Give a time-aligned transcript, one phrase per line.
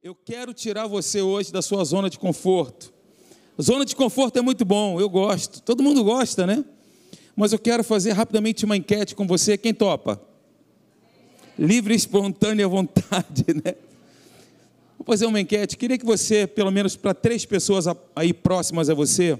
[0.00, 2.92] Eu quero tirar você hoje da sua zona de conforto.
[3.60, 5.60] Zona de conforto é muito bom, eu gosto.
[5.60, 6.64] Todo mundo gosta, né?
[7.34, 9.58] Mas eu quero fazer rapidamente uma enquete com você.
[9.58, 10.22] Quem topa?
[11.58, 13.74] Livre, espontânea vontade, né?
[14.96, 15.76] Vou fazer uma enquete.
[15.76, 19.36] Queria que você, pelo menos para três pessoas aí próximas a você,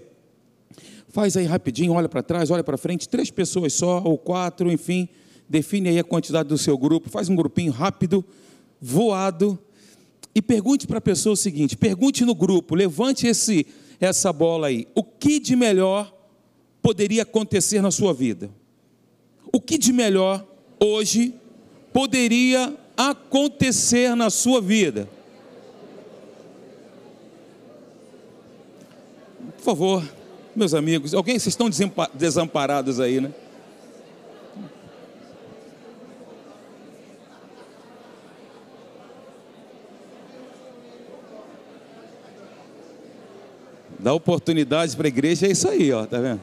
[1.09, 5.09] faz aí rapidinho, olha para trás, olha para frente, três pessoas só, ou quatro, enfim,
[5.49, 8.25] define aí a quantidade do seu grupo, faz um grupinho rápido,
[8.81, 9.57] voado,
[10.39, 13.66] e pergunte para a pessoa o seguinte: pergunte no grupo, levante esse,
[14.01, 14.87] essa bola aí.
[14.95, 16.15] O que de melhor
[16.80, 18.48] poderia acontecer na sua vida?
[19.52, 20.46] O que de melhor
[20.79, 21.34] hoje
[21.93, 25.09] poderia acontecer na sua vida?
[29.57, 30.09] Por favor,
[30.55, 31.68] meus amigos, alguém, vocês estão
[32.15, 33.34] desamparados aí, né?
[44.09, 46.41] Dá oportunidade para a igreja, é isso aí, ó, tá vendo?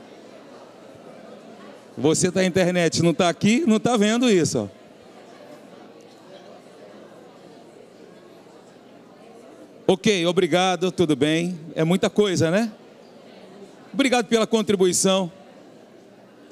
[1.97, 4.67] Você está na internet, não está aqui, não está vendo isso, ó.
[9.87, 11.59] Ok, obrigado, tudo bem.
[11.73, 12.71] É muita coisa, né?
[13.91, 15.31] Obrigado pela contribuição.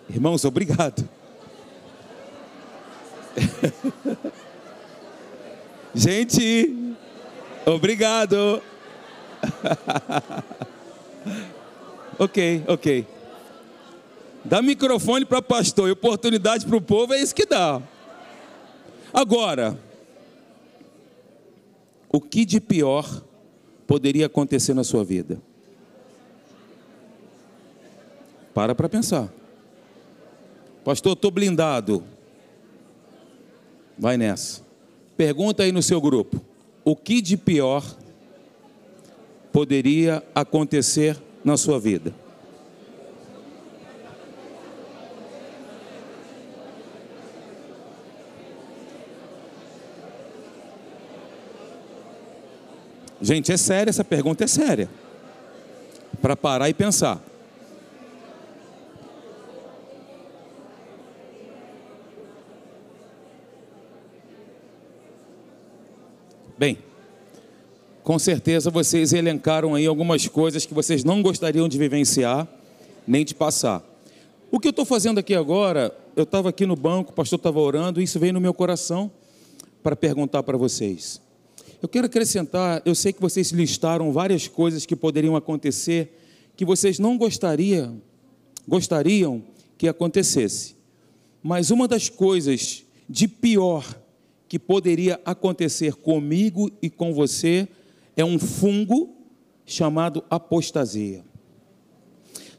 [0.10, 1.08] Irmãos, obrigado.
[5.94, 6.96] Gente,
[7.68, 8.64] obrigado.
[12.20, 13.08] ok, ok.
[14.46, 17.82] Dá microfone para pastor e oportunidade para o povo, é isso que dá.
[19.14, 19.78] Agora,
[22.10, 23.24] o que de pior
[23.88, 25.42] poderia acontecer na sua vida?
[28.54, 29.32] Para para pensar.
[30.84, 32.04] Pastor, estou blindado.
[33.98, 34.62] Vai nessa.
[35.16, 36.42] Pergunta aí no seu grupo:
[36.84, 37.84] o que de pior
[39.52, 42.14] poderia acontecer na sua vida?
[53.24, 54.90] Gente, é séria, essa pergunta é séria.
[56.22, 57.22] Para parar e pensar.
[66.58, 66.78] Bem,
[68.04, 72.48] com certeza vocês elencaram aí algumas coisas que vocês não gostariam de vivenciar,
[73.08, 73.82] nem de passar.
[74.52, 77.60] O que eu estou fazendo aqui agora, eu estava aqui no banco, o pastor estava
[77.60, 79.10] orando, e isso veio no meu coração
[79.82, 81.22] para perguntar para vocês.
[81.82, 86.20] Eu quero acrescentar, eu sei que vocês listaram várias coisas que poderiam acontecer
[86.56, 88.02] que vocês não gostariam,
[88.68, 89.42] gostariam
[89.78, 90.76] que acontecesse.
[91.42, 93.86] Mas uma das coisas de pior
[94.48, 97.68] que poderia acontecer comigo e com você
[98.16, 99.16] é um fungo
[99.66, 101.24] chamado apostasia,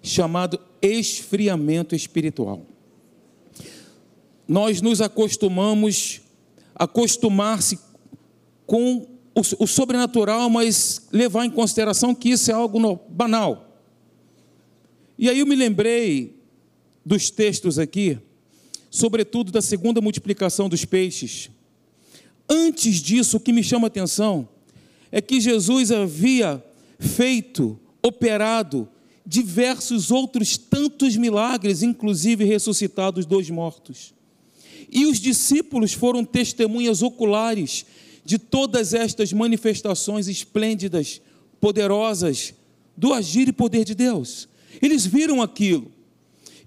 [0.02, 2.66] chamado esfriamento espiritual.
[4.46, 6.20] Nós nos acostumamos
[6.74, 7.78] a acostumar-se
[8.66, 13.80] com o, sobrenatural, mas levar em consideração que isso é algo banal.
[15.18, 16.40] E aí eu me lembrei
[17.04, 18.18] dos textos aqui,
[18.90, 21.50] sobretudo da segunda multiplicação dos peixes.
[22.48, 24.48] Antes disso, o que me chama a atenção
[25.10, 26.62] é que Jesus havia
[26.98, 28.88] feito, operado
[29.26, 34.12] diversos outros tantos milagres, inclusive ressuscitado os dois mortos.
[34.90, 37.86] E os discípulos foram testemunhas oculares
[38.24, 41.20] de todas estas manifestações esplêndidas,
[41.60, 42.54] poderosas
[42.96, 44.48] do agir e poder de Deus.
[44.80, 45.90] Eles viram aquilo.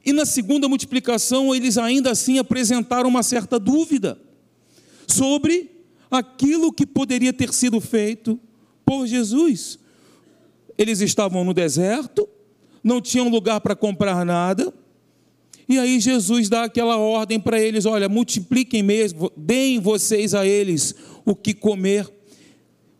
[0.05, 4.19] E na segunda multiplicação, eles ainda assim apresentaram uma certa dúvida
[5.05, 5.76] sobre
[6.09, 8.39] aquilo que poderia ter sido feito
[8.85, 9.79] por Jesus.
[10.77, 12.27] Eles estavam no deserto,
[12.83, 14.73] não tinham lugar para comprar nada,
[15.69, 20.95] e aí Jesus dá aquela ordem para eles: olha, multipliquem mesmo, deem vocês a eles
[21.25, 22.07] o que comer.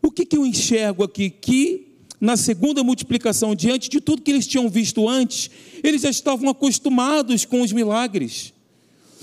[0.02, 1.30] O que, que eu enxergo aqui?
[1.30, 1.88] Que
[2.20, 5.50] na segunda multiplicação, diante de tudo que eles tinham visto antes,
[5.82, 8.52] eles já estavam acostumados com os milagres.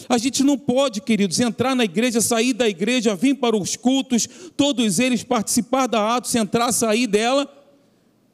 [0.10, 4.28] A gente não pode, queridos, entrar na igreja, sair da igreja, vir para os cultos,
[4.56, 7.50] todos eles participar da ato, entrar, sair dela,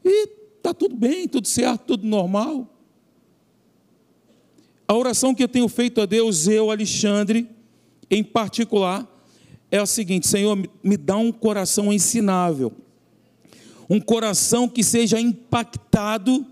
[0.03, 2.67] e está tudo bem, tudo certo, tudo normal.
[4.87, 7.47] A oração que eu tenho feito a Deus, eu, Alexandre,
[8.09, 9.07] em particular,
[9.71, 12.73] é a seguinte: Senhor, me dá um coração ensinável,
[13.89, 16.45] um coração que seja impactado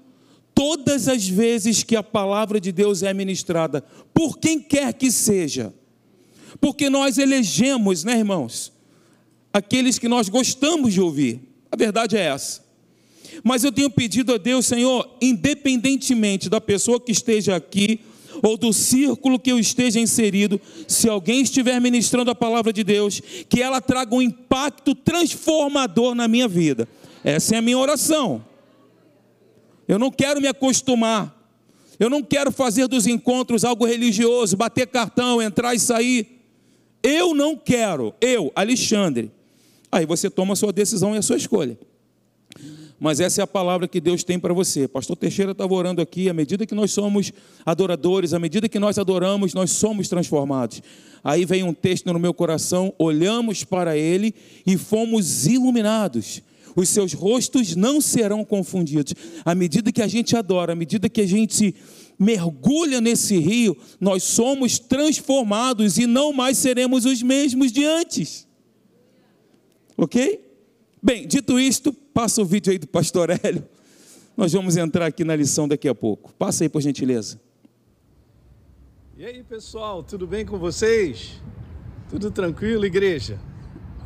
[0.60, 3.82] todas as vezes que a palavra de Deus é ministrada,
[4.14, 5.74] por quem quer que seja,
[6.60, 8.74] porque nós elegemos, né, irmãos,
[9.54, 11.40] aqueles que nós gostamos de ouvir.
[11.72, 12.62] A verdade é essa.
[13.42, 18.02] Mas eu tenho pedido a Deus, Senhor, independentemente da pessoa que esteja aqui
[18.44, 20.60] ou do círculo que eu esteja inserido,
[20.90, 26.28] se alguém estiver ministrando a palavra de Deus, que ela traga um impacto transformador na
[26.28, 26.86] minha vida.
[27.24, 28.49] Essa é a minha oração.
[29.90, 31.36] Eu não quero me acostumar.
[32.00, 36.46] Eu não quero fazer dos encontros algo religioso, bater cartão, entrar e sair.
[37.02, 39.32] Eu não quero, eu, Alexandre.
[39.92, 41.76] Aí você toma a sua decisão e a sua escolha.
[43.00, 44.88] Mas essa é a palavra que Deus tem para você.
[44.88, 47.32] Pastor Teixeira estava orando aqui, à medida que nós somos
[47.66, 50.84] adoradores, à medida que nós adoramos, nós somos transformados.
[51.24, 54.36] Aí vem um texto no meu coração, olhamos para ele
[54.68, 56.44] e fomos iluminados.
[56.76, 59.14] Os seus rostos não serão confundidos.
[59.44, 61.76] À medida que a gente adora, à medida que a gente
[62.18, 68.48] mergulha nesse rio, nós somos transformados e não mais seremos os mesmos de antes.
[69.98, 70.46] Ok?
[71.02, 73.66] Bem, dito isto, passa o vídeo aí do pastor Hélio.
[74.36, 76.34] Nós vamos entrar aqui na lição daqui a pouco.
[76.34, 77.40] Passa aí, por gentileza.
[79.18, 81.42] E aí, pessoal, tudo bem com vocês?
[82.10, 83.38] Tudo tranquilo, igreja?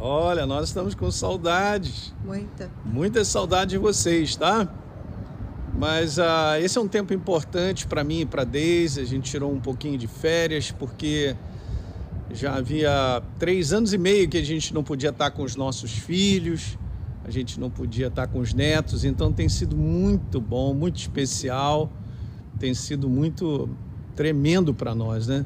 [0.05, 2.13] Olha, nós estamos com saudades.
[2.25, 2.69] Muita.
[2.83, 4.67] Muita saudade de vocês, tá?
[5.79, 8.99] Mas uh, esse é um tempo importante para mim e para Deise.
[8.99, 11.37] A gente tirou um pouquinho de férias porque
[12.33, 15.93] já havia três anos e meio que a gente não podia estar com os nossos
[15.93, 16.77] filhos
[17.25, 21.89] a gente não podia estar com os netos, então tem sido muito bom, muito especial,
[22.59, 23.69] tem sido muito
[24.13, 25.45] tremendo para nós, né?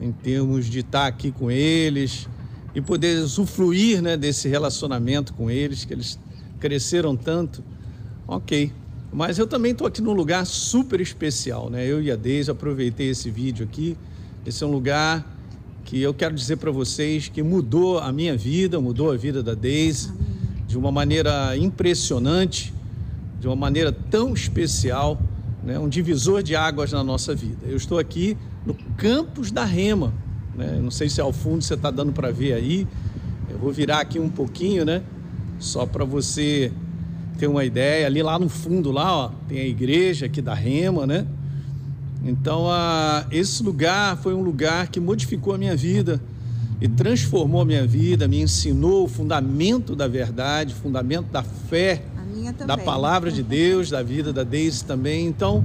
[0.00, 2.28] Em termos de estar aqui com eles
[2.74, 6.18] e poder usufruir né, desse relacionamento com eles, que eles
[6.60, 7.62] cresceram tanto.
[8.26, 8.72] Ok.
[9.12, 11.86] Mas eu também estou aqui num lugar super especial, né?
[11.86, 13.96] Eu e a Deise aproveitei esse vídeo aqui.
[14.44, 15.26] Esse é um lugar
[15.84, 19.54] que eu quero dizer para vocês que mudou a minha vida, mudou a vida da
[19.54, 20.12] Deise.
[20.66, 22.74] De uma maneira impressionante,
[23.40, 25.18] de uma maneira tão especial,
[25.64, 25.78] né?
[25.78, 27.66] um divisor de águas na nossa vida.
[27.66, 28.36] Eu estou aqui
[28.66, 30.12] no Campos da Rema,
[30.58, 30.78] né?
[30.82, 32.86] não sei se ao fundo você está dando para ver aí,
[33.48, 35.02] eu vou virar aqui um pouquinho, né?
[35.58, 36.70] Só para você
[37.38, 38.06] ter uma ideia.
[38.06, 41.26] Ali lá no fundo, lá, ó, tem a igreja aqui da Rema, né?
[42.24, 46.20] Então, a, esse lugar foi um lugar que modificou a minha vida
[46.80, 52.02] e transformou a minha vida, me ensinou o fundamento da verdade, o fundamento da fé,
[52.66, 55.26] da palavra de Deus, da vida da Deise também.
[55.26, 55.64] Então,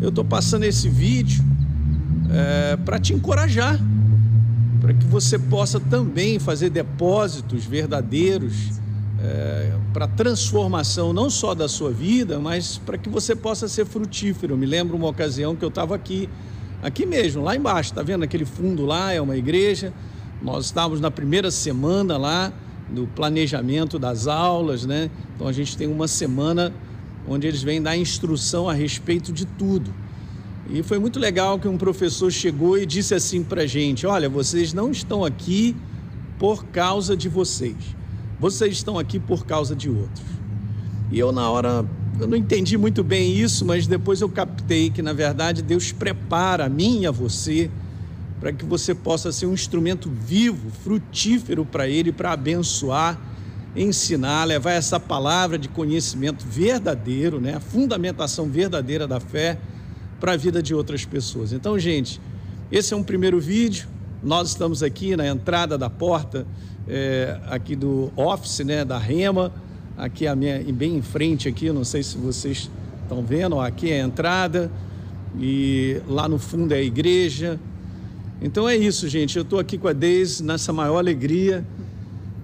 [0.00, 1.44] eu estou passando esse vídeo
[2.30, 3.80] é, para te encorajar,
[4.88, 8.70] para que você possa também fazer depósitos verdadeiros
[9.22, 14.54] é, para transformação não só da sua vida, mas para que você possa ser frutífero.
[14.54, 16.26] Eu me lembro uma ocasião que eu estava aqui,
[16.82, 19.12] aqui mesmo, lá embaixo, tá vendo aquele fundo lá?
[19.12, 19.92] É uma igreja.
[20.40, 22.50] Nós estávamos na primeira semana lá
[22.88, 25.10] do planejamento das aulas, né?
[25.36, 26.72] Então a gente tem uma semana
[27.28, 29.92] onde eles vêm dar instrução a respeito de tudo.
[30.70, 34.74] E foi muito legal que um professor chegou e disse assim para gente: Olha, vocês
[34.74, 35.74] não estão aqui
[36.38, 37.76] por causa de vocês,
[38.38, 40.26] vocês estão aqui por causa de outros.
[41.10, 41.86] E eu, na hora,
[42.20, 46.66] eu não entendi muito bem isso, mas depois eu captei que, na verdade, Deus prepara
[46.66, 47.70] a mim e a você
[48.38, 53.18] para que você possa ser um instrumento vivo, frutífero para Ele, para abençoar,
[53.74, 59.58] ensinar, levar essa palavra de conhecimento verdadeiro, né, a fundamentação verdadeira da fé
[60.20, 61.52] para a vida de outras pessoas.
[61.52, 62.20] Então, gente,
[62.70, 63.88] esse é um primeiro vídeo.
[64.22, 66.46] Nós estamos aqui na entrada da porta
[66.88, 69.52] é, aqui do office, né, da Rema,
[69.96, 72.70] aqui a minha, bem em frente aqui, não sei se vocês
[73.02, 74.70] estão vendo, aqui é a entrada
[75.38, 77.60] e lá no fundo é a igreja.
[78.40, 79.36] Então é isso, gente.
[79.36, 81.64] Eu estou aqui com a Deise nessa maior alegria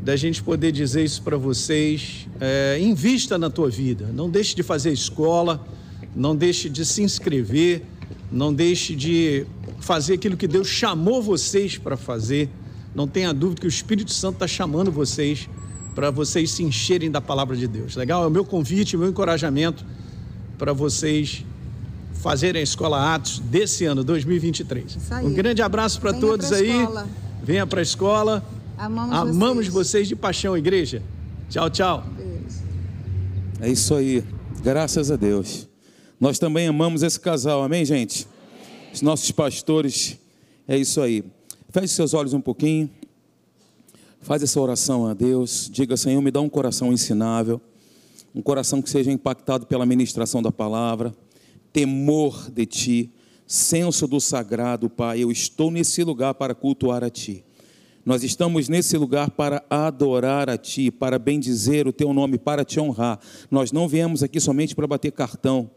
[0.02, 2.28] da gente poder dizer isso para vocês.
[2.40, 4.10] É, invista na tua vida.
[4.12, 5.64] Não deixe de fazer escola,
[6.14, 7.82] não deixe de se inscrever,
[8.30, 9.46] não deixe de
[9.80, 12.48] fazer aquilo que Deus chamou vocês para fazer.
[12.94, 15.48] Não tenha dúvida que o Espírito Santo está chamando vocês
[15.94, 17.96] para vocês se encherem da palavra de Deus.
[17.96, 18.24] Legal?
[18.24, 19.84] É o meu convite, o meu encorajamento
[20.58, 21.44] para vocês
[22.14, 24.98] fazerem a Escola Atos desse ano, 2023.
[25.22, 26.80] Um grande abraço para todos aí.
[26.80, 27.08] Escola.
[27.42, 28.44] Venha para a escola.
[28.78, 29.72] Amamos, Amamos vocês.
[29.74, 30.08] vocês.
[30.08, 31.02] de paixão, igreja.
[31.50, 32.04] Tchau, tchau.
[33.60, 34.24] É isso aí.
[34.62, 35.73] Graças a Deus.
[36.24, 38.26] Nós também amamos esse casal, amém, gente?
[38.94, 40.18] Os nossos pastores,
[40.66, 41.22] é isso aí.
[41.68, 42.88] Feche seus olhos um pouquinho.
[44.22, 45.68] Faz essa oração a Deus.
[45.70, 47.60] Diga, Senhor, me dá um coração ensinável,
[48.34, 51.14] um coração que seja impactado pela ministração da palavra
[51.74, 53.12] temor de ti,
[53.46, 55.22] senso do sagrado, Pai.
[55.22, 57.44] Eu estou nesse lugar para cultuar a ti.
[58.02, 62.80] Nós estamos nesse lugar para adorar a Ti, para bendizer o Teu nome, para Te
[62.80, 63.18] honrar.
[63.50, 65.70] Nós não viemos aqui somente para bater cartão.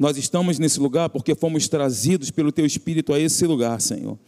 [0.00, 4.18] Nós estamos nesse lugar porque fomos trazidos pelo Teu Espírito a esse lugar, Senhor,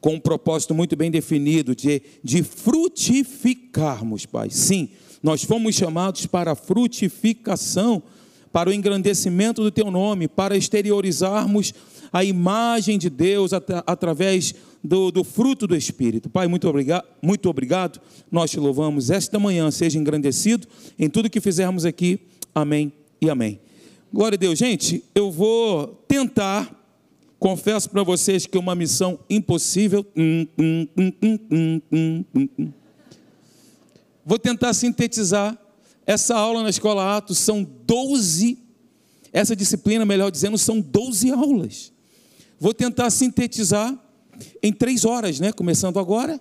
[0.00, 4.50] com um propósito muito bem definido de, de frutificarmos, Pai.
[4.50, 4.88] Sim,
[5.22, 8.02] nós fomos chamados para a frutificação,
[8.50, 11.72] para o engrandecimento do Teu nome, para exteriorizarmos
[12.12, 14.52] a imagem de Deus at através
[14.82, 16.28] do, do, fruto do Espírito.
[16.28, 18.00] Pai, muito obrigado, muito obrigado.
[18.28, 20.66] Nós te louvamos esta manhã, seja engrandecido
[20.98, 22.18] em tudo que fizermos aqui.
[22.52, 23.60] Amém e amém.
[24.12, 24.58] Glória a Deus.
[24.58, 26.70] Gente, eu vou tentar,
[27.38, 30.04] confesso para vocês que é uma missão impossível.
[30.14, 30.88] Hum, hum,
[31.90, 32.72] hum,
[34.22, 35.58] vou tentar sintetizar
[36.06, 37.38] essa aula na Escola Atos.
[37.38, 38.58] São 12,
[39.32, 41.90] essa disciplina, melhor dizendo, são 12 aulas.
[42.60, 43.98] Vou tentar sintetizar
[44.62, 45.52] em três horas, né?
[45.52, 46.38] Começando agora.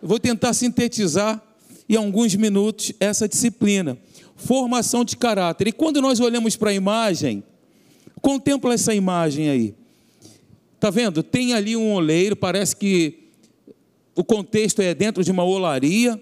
[0.00, 1.42] Vou tentar sintetizar
[1.88, 3.98] em alguns minutos essa disciplina.
[4.44, 5.68] Formação de caráter.
[5.68, 7.42] E quando nós olhamos para a imagem,
[8.20, 9.74] contempla essa imagem aí.
[10.80, 11.22] Tá vendo?
[11.22, 13.30] Tem ali um oleiro, parece que
[14.16, 16.20] o contexto é dentro de uma olaria,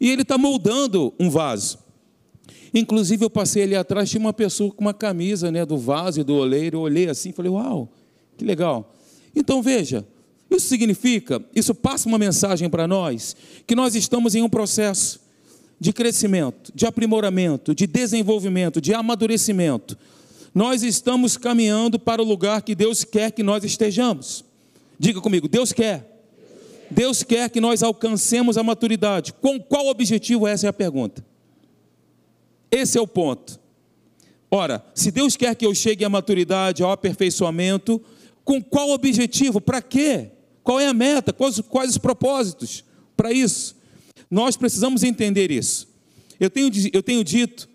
[0.00, 1.78] e ele está moldando um vaso.
[2.72, 6.24] Inclusive, eu passei ali atrás, tinha uma pessoa com uma camisa né, do vaso e
[6.24, 6.78] do oleiro.
[6.78, 7.88] Eu olhei assim e falei: Uau,
[8.36, 8.94] que legal.
[9.34, 10.06] Então, veja,
[10.50, 15.20] isso significa, isso passa uma mensagem para nós, que nós estamos em um processo
[15.80, 19.96] de crescimento, de aprimoramento, de desenvolvimento, de amadurecimento.
[20.54, 24.44] Nós estamos caminhando para o lugar que Deus quer que nós estejamos.
[24.98, 26.16] Diga comigo: Deus quer.
[26.90, 29.32] Deus quer que nós alcancemos a maturidade.
[29.34, 30.46] Com qual objetivo?
[30.46, 31.24] Essa é a pergunta.
[32.70, 33.60] Esse é o ponto.
[34.50, 38.00] Ora, se Deus quer que eu chegue à maturidade, ao aperfeiçoamento,
[38.44, 39.60] com qual objetivo?
[39.60, 40.30] Para quê?
[40.64, 41.32] Qual é a meta?
[41.32, 42.82] Quais, quais os propósitos
[43.16, 43.76] para isso?
[44.30, 45.88] Nós precisamos entender isso.
[46.38, 47.68] Eu tenho, eu tenho dito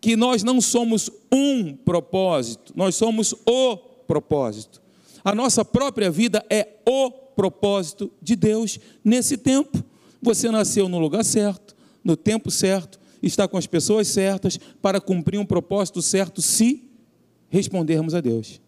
[0.00, 4.80] que nós não somos um propósito, nós somos o propósito.
[5.24, 9.82] A nossa própria vida é o propósito de Deus nesse tempo.
[10.22, 15.38] Você nasceu no lugar certo, no tempo certo, está com as pessoas certas para cumprir
[15.38, 16.84] um propósito certo se
[17.48, 18.60] respondermos a Deus.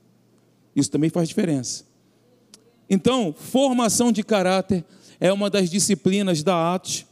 [0.74, 1.84] Isso também faz diferença.
[2.88, 4.84] Então, formação de caráter
[5.22, 7.06] é uma das disciplinas da Atos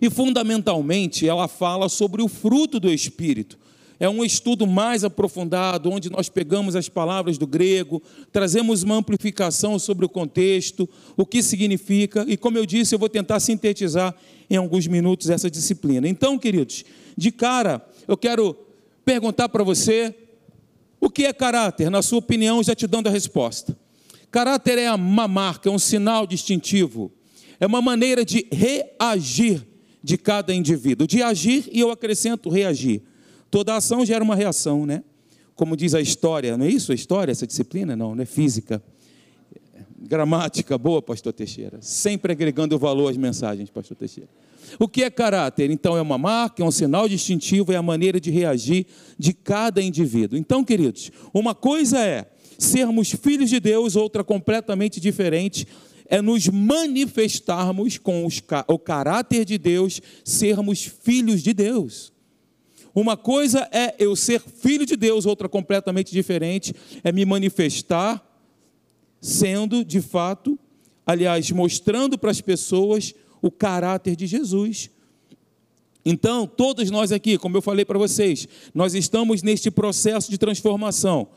[0.00, 3.58] e, fundamentalmente, ela fala sobre o fruto do Espírito
[4.00, 9.76] é um estudo mais aprofundado, onde nós pegamos as palavras do grego, trazemos uma amplificação
[9.76, 14.14] sobre o contexto, o que significa, e como eu disse, eu vou tentar sintetizar
[14.48, 16.08] em alguns minutos essa disciplina.
[16.08, 16.84] Então, queridos,
[17.16, 18.56] de cara, eu quero
[19.04, 20.14] perguntar para você
[21.00, 23.76] o que é caráter, na sua opinião, já te dando a resposta.
[24.30, 27.10] Caráter é uma marca, é um sinal distintivo,
[27.58, 29.66] é uma maneira de reagir
[30.02, 33.02] de cada indivíduo, de agir e eu acrescento reagir.
[33.50, 35.02] Toda ação gera uma reação, né?
[35.54, 37.96] Como diz a história, não é isso a história, essa disciplina?
[37.96, 38.82] Não, não é física.
[40.00, 41.78] Gramática boa, pastor Teixeira.
[41.80, 44.28] Sempre agregando valor às mensagens, pastor Teixeira.
[44.78, 45.70] O que é caráter?
[45.70, 48.86] Então, é uma marca, é um sinal distintivo, é a maneira de reagir
[49.18, 50.38] de cada indivíduo.
[50.38, 55.66] Então, queridos, uma coisa é sermos filhos de Deus, outra completamente diferente
[56.08, 62.12] é nos manifestarmos com os, o caráter de Deus, sermos filhos de Deus.
[62.94, 66.74] Uma coisa é eu ser filho de Deus, outra completamente diferente
[67.04, 68.24] é me manifestar
[69.20, 70.58] sendo, de fato,
[71.06, 74.90] aliás, mostrando para as pessoas o caráter de Jesus.
[76.04, 81.28] Então, todos nós aqui, como eu falei para vocês, nós estamos neste processo de transformação.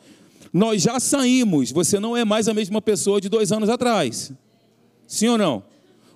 [0.53, 4.31] Nós já saímos, você não é mais a mesma pessoa de dois anos atrás.
[5.07, 5.63] Sim ou não?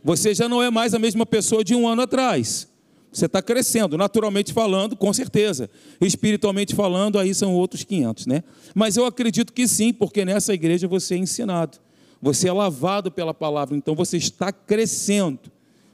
[0.03, 2.67] Você já não é mais a mesma pessoa de um ano atrás.
[3.11, 5.69] Você está crescendo, naturalmente falando, com certeza.
[6.01, 8.43] Espiritualmente falando, aí são outros 500, né?
[8.73, 11.77] Mas eu acredito que sim, porque nessa igreja você é ensinado.
[12.21, 15.39] Você é lavado pela palavra, então você está crescendo.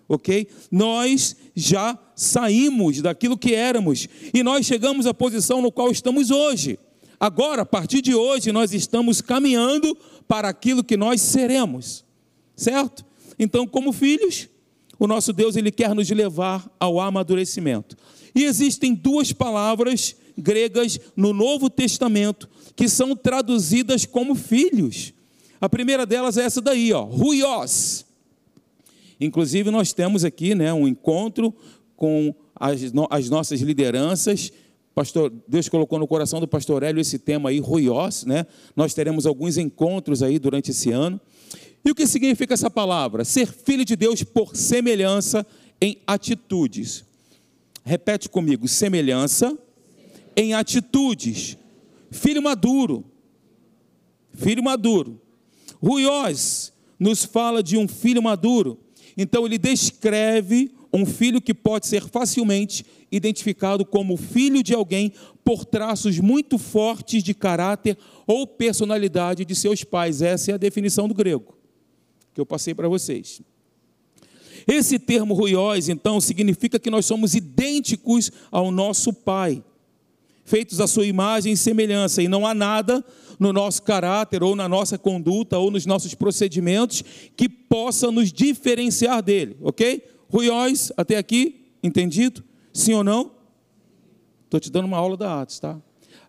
[0.07, 0.48] OK?
[0.71, 6.79] Nós já saímos daquilo que éramos e nós chegamos à posição no qual estamos hoje.
[7.22, 9.96] Agora, a partir de hoje, nós estamos caminhando
[10.28, 12.04] para aquilo que nós seremos.
[12.56, 13.06] Certo?
[13.38, 14.50] Então, como filhos,
[14.98, 17.96] o nosso Deus ele quer nos levar ao amadurecimento.
[18.34, 25.13] E existem duas palavras gregas no Novo Testamento que são traduzidas como filhos.
[25.60, 28.04] A primeira delas é essa daí, ó, ruios.
[29.20, 31.54] Inclusive nós temos aqui, né, um encontro
[31.96, 34.51] com as, as nossas lideranças
[34.93, 38.45] Pastor, Deus colocou no coração do pastor Hélio esse tema aí, ruiós, né?
[38.75, 41.19] Nós teremos alguns encontros aí durante esse ano.
[41.83, 43.24] E o que significa essa palavra?
[43.24, 45.45] Ser filho de Deus por semelhança
[45.81, 47.05] em atitudes.
[47.83, 49.57] Repete comigo: semelhança
[50.36, 51.57] em atitudes.
[52.12, 53.05] Filho maduro.
[54.33, 55.19] Filho maduro.
[55.81, 58.77] Ruiós nos fala de um filho maduro.
[59.17, 65.65] Então ele descreve um filho que pode ser facilmente identificado como filho de alguém por
[65.65, 70.21] traços muito fortes de caráter ou personalidade de seus pais.
[70.21, 71.62] Essa é a definição do grego
[72.33, 73.41] que eu passei para vocês.
[74.67, 79.63] Esse termo ruiós, então, significa que nós somos idênticos ao nosso pai,
[80.45, 83.03] feitos à sua imagem e semelhança, e não há nada
[83.39, 87.03] no nosso caráter, ou na nossa conduta, ou nos nossos procedimentos
[87.36, 90.03] que possa nos diferenciar dele, ok?
[90.31, 92.41] Ruiós, até aqui, entendido?
[92.73, 93.33] Sim ou não?
[94.45, 95.77] Estou te dando uma aula da Atos, tá?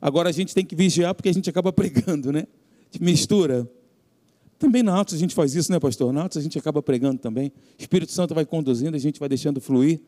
[0.00, 2.49] Agora a gente tem que vigiar porque a gente acaba pregando, né?
[3.00, 3.71] Mistura.
[4.59, 6.12] Também na Atos a gente faz isso, né, pastor?
[6.12, 7.52] Na Atos a gente acaba pregando também.
[7.78, 10.00] O Espírito Santo vai conduzindo, a gente vai deixando fluir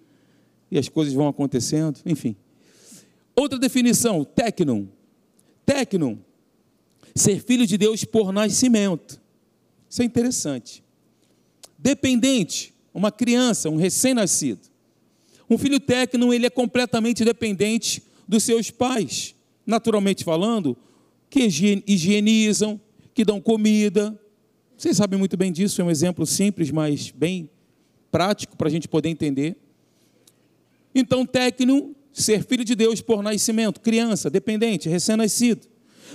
[0.72, 2.34] e as coisas vão acontecendo, enfim.
[3.36, 4.88] Outra definição, tecnum.
[5.64, 6.18] Tecnum,
[7.14, 9.20] ser filho de Deus por nascimento.
[9.88, 10.82] Isso é interessante.
[11.78, 14.60] Dependente, uma criança, um recém-nascido.
[15.50, 19.34] Um filho técnico, ele é completamente dependente dos seus pais,
[19.66, 20.76] naturalmente falando,
[21.28, 21.40] que
[21.86, 22.80] higienizam,
[23.12, 24.18] que dão comida.
[24.78, 27.50] Vocês sabem muito bem disso, é um exemplo simples, mas bem
[28.10, 29.56] prático para a gente poder entender.
[30.94, 35.66] Então, técnico, ser filho de Deus por nascimento, criança, dependente, recém-nascido.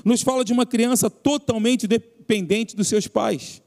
[0.06, 3.62] Nos fala de uma criança totalmente dependente dos seus pais.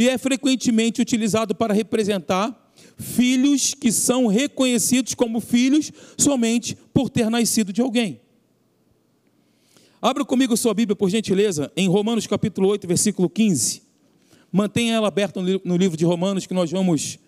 [0.00, 7.28] E é frequentemente utilizado para representar filhos que são reconhecidos como filhos somente por ter
[7.28, 8.18] nascido de alguém.
[10.00, 13.82] Abra comigo sua Bíblia, por gentileza, em Romanos capítulo 8, versículo 15.
[14.50, 17.18] Mantenha ela aberta no livro de Romanos, que nós vamos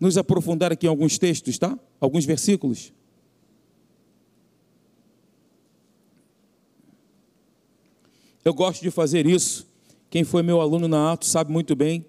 [0.00, 1.78] nos aprofundar aqui em alguns textos, tá?
[2.00, 2.90] Alguns versículos.
[8.42, 9.67] Eu gosto de fazer isso.
[10.10, 12.04] Quem foi meu aluno na Atos sabe muito bem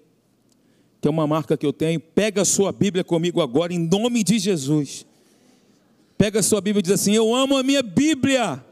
[1.00, 1.98] que é uma marca que eu tenho.
[1.98, 5.06] Pega a sua Bíblia comigo agora, em nome de Jesus.
[6.18, 8.62] Pega a sua Bíblia e diz assim: Eu amo a minha Bíblia.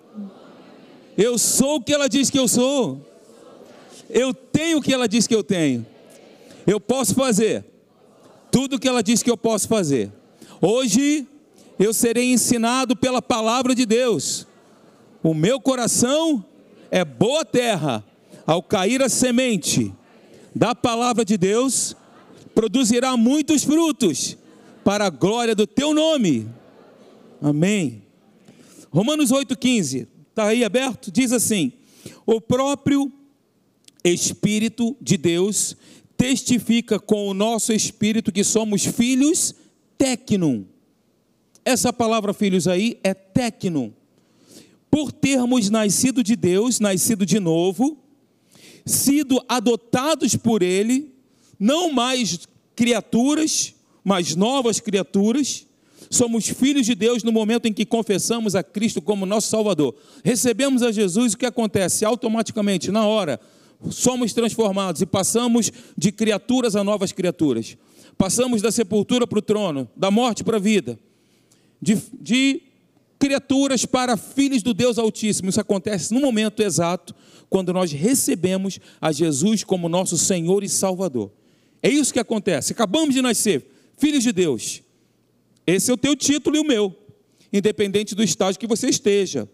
[1.17, 3.05] Eu sou o que ela diz que eu sou.
[4.11, 5.85] Eu tenho o que ela diz que eu tenho.
[6.67, 7.65] Eu posso fazer
[8.51, 10.13] tudo o que ela diz que eu posso fazer.
[10.61, 11.27] Hoje
[11.79, 14.47] eu serei ensinado pela palavra de Deus.
[15.23, 16.45] O meu coração
[16.91, 18.05] é boa terra.
[18.49, 19.93] Ao cair a semente
[20.55, 21.95] da palavra de Deus,
[22.55, 24.39] produzirá muitos frutos
[24.83, 26.49] para a glória do teu nome.
[27.43, 28.05] Amém.
[28.91, 31.13] Romanos 8,15, está aí aberto?
[31.13, 31.75] Diz assim:
[32.25, 33.13] O próprio
[34.03, 35.77] Espírito de Deus
[36.17, 39.55] testifica com o nosso espírito que somos filhos
[39.99, 40.65] tecnum.
[41.67, 43.93] Essa palavra filhos aí é tecnum.
[44.91, 48.08] Por termos nascido de Deus, nascido de novo,
[48.89, 51.13] sido adotados por Ele,
[51.59, 55.67] não mais criaturas, mas novas criaturas.
[56.11, 59.95] Somos filhos de Deus no momento em que confessamos a Cristo como nosso Salvador.
[60.25, 62.05] Recebemos a Jesus, o que acontece?
[62.05, 63.39] Automaticamente, na hora,
[63.91, 67.77] somos transformados e passamos de criaturas a novas criaturas.
[68.17, 70.99] Passamos da sepultura para o trono, da morte para a vida,
[71.81, 72.63] de, de
[73.19, 75.51] criaturas para filhos do Deus Altíssimo.
[75.51, 77.15] Isso acontece no momento exato
[77.49, 81.31] quando nós recebemos a Jesus como nosso Senhor e Salvador.
[81.83, 82.73] É isso que acontece.
[82.73, 84.83] Acabamos de nascer, filhos de Deus.
[85.67, 86.95] Esse é o teu título e o meu,
[87.53, 89.49] independente do estágio que você esteja.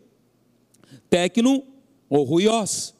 [1.11, 1.65] Tecno
[2.09, 2.95] ou ruiós.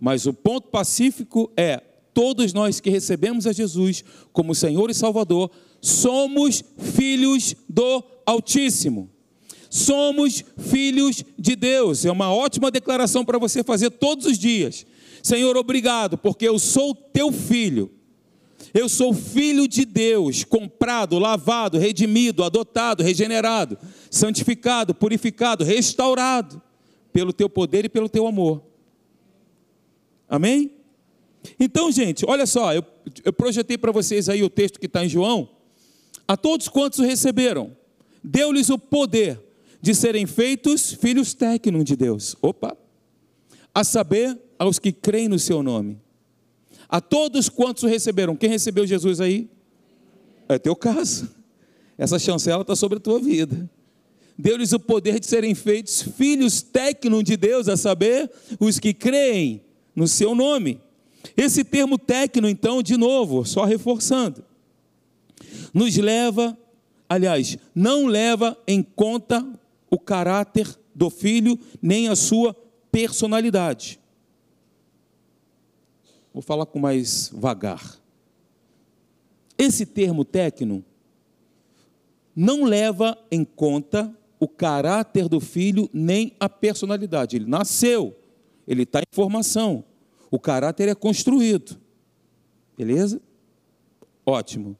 [0.00, 1.78] Mas o ponto pacífico é:
[2.14, 5.50] todos nós que recebemos a Jesus como Senhor e Salvador,
[5.80, 9.10] somos filhos do Altíssimo.
[9.70, 12.04] Somos filhos de Deus.
[12.04, 14.86] É uma ótima declaração para você fazer todos os dias.
[15.22, 17.90] Senhor, obrigado, porque eu sou teu filho.
[18.72, 23.78] Eu sou filho de Deus, comprado, lavado, redimido, adotado, regenerado,
[24.10, 26.60] santificado, purificado, restaurado
[27.12, 28.62] pelo teu poder e pelo teu amor.
[30.28, 30.72] Amém?
[31.58, 32.84] Então, gente, olha só, eu,
[33.24, 35.48] eu projetei para vocês aí o texto que está em João.
[36.26, 37.74] A todos quantos o receberam,
[38.22, 39.40] deu-lhes o poder
[39.80, 42.36] de serem feitos filhos técnicos de Deus.
[42.42, 42.76] Opa!
[43.74, 46.00] A saber, aos que creem no seu nome.
[46.88, 48.34] A todos quantos receberam.
[48.34, 49.48] Quem recebeu Jesus aí?
[50.48, 51.28] É teu caso.
[51.96, 53.68] Essa chancela está sobre a tua vida.
[54.38, 59.60] deu-lhes o poder de serem feitos filhos técnicos de Deus, a saber, os que creem
[59.94, 60.80] no seu nome.
[61.36, 64.44] Esse termo técnico, então, de novo, só reforçando,
[65.74, 66.56] nos leva,
[67.08, 69.44] aliás, não leva em conta
[69.90, 72.54] o caráter do filho, nem a sua
[72.90, 74.00] personalidade.
[76.32, 77.98] Vou falar com mais vagar.
[79.56, 80.84] Esse termo técnico
[82.34, 87.36] não leva em conta o caráter do filho nem a personalidade.
[87.36, 88.16] Ele nasceu,
[88.66, 89.84] ele está em formação,
[90.30, 91.76] o caráter é construído.
[92.76, 93.20] Beleza?
[94.24, 94.76] Ótimo.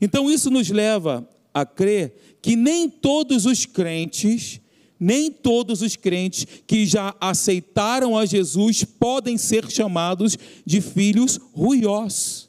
[0.00, 4.60] Então isso nos leva a crer que nem todos os crentes,
[4.98, 12.48] nem todos os crentes que já aceitaram a Jesus podem ser chamados de filhos ruiós.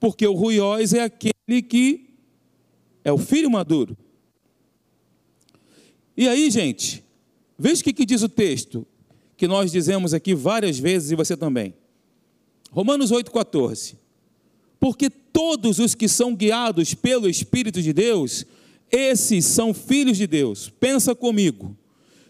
[0.00, 2.10] Porque o ruiós é aquele que
[3.04, 3.96] é o filho maduro.
[6.16, 7.04] E aí, gente,
[7.58, 8.86] veja o que, que diz o texto,
[9.36, 11.74] que nós dizemos aqui várias vezes e você também.
[12.70, 14.01] Romanos 8,14.
[14.82, 18.44] Porque todos os que são guiados pelo Espírito de Deus,
[18.90, 20.72] esses são filhos de Deus.
[20.80, 21.76] Pensa comigo.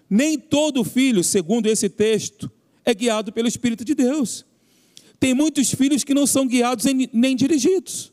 [0.08, 2.52] Nem todo filho, segundo esse texto,
[2.84, 4.44] é guiado pelo Espírito de Deus.
[5.18, 8.12] Tem muitos filhos que não são guiados nem dirigidos.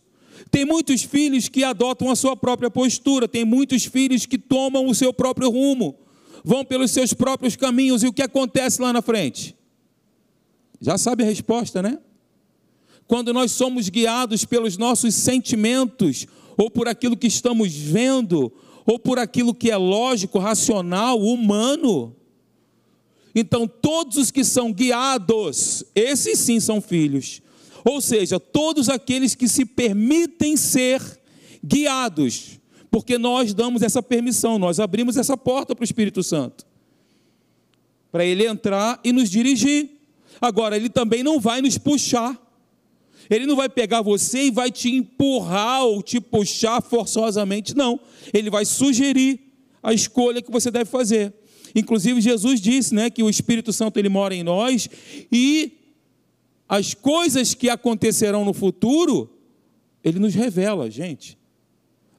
[0.50, 4.96] Tem muitos filhos que adotam a sua própria postura, tem muitos filhos que tomam o
[4.96, 6.00] seu próprio rumo,
[6.46, 9.54] vão pelos seus próprios caminhos, e o que acontece lá na frente?
[10.80, 12.00] Já sabe a resposta, né?
[13.10, 18.54] Quando nós somos guiados pelos nossos sentimentos, ou por aquilo que estamos vendo,
[18.86, 22.16] ou por aquilo que é lógico, racional, humano.
[23.34, 27.42] Então, todos os que são guiados, esses sim são filhos.
[27.84, 31.02] Ou seja, todos aqueles que se permitem ser
[31.66, 32.60] guiados,
[32.92, 36.64] porque nós damos essa permissão, nós abrimos essa porta para o Espírito Santo,
[38.12, 39.98] para ele entrar e nos dirigir.
[40.40, 42.40] Agora, ele também não vai nos puxar,
[43.30, 48.00] ele não vai pegar você e vai te empurrar ou te puxar forçosamente, não.
[48.34, 49.40] Ele vai sugerir
[49.84, 51.34] a escolha que você deve fazer.
[51.76, 54.90] Inclusive Jesus disse, né, que o Espírito Santo ele mora em nós
[55.32, 55.74] e
[56.68, 59.30] as coisas que acontecerão no futuro,
[60.04, 61.38] ele nos revela, gente.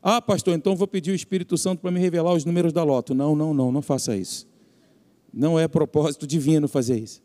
[0.03, 3.15] Ah, pastor, então vou pedir o Espírito Santo para me revelar os números da loto.
[3.15, 4.49] Não, não, não, não faça isso.
[5.33, 7.23] Não é propósito divino fazer isso.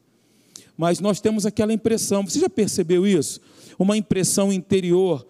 [0.78, 3.40] Mas nós temos aquela impressão, você já percebeu isso?
[3.78, 5.26] Uma impressão interior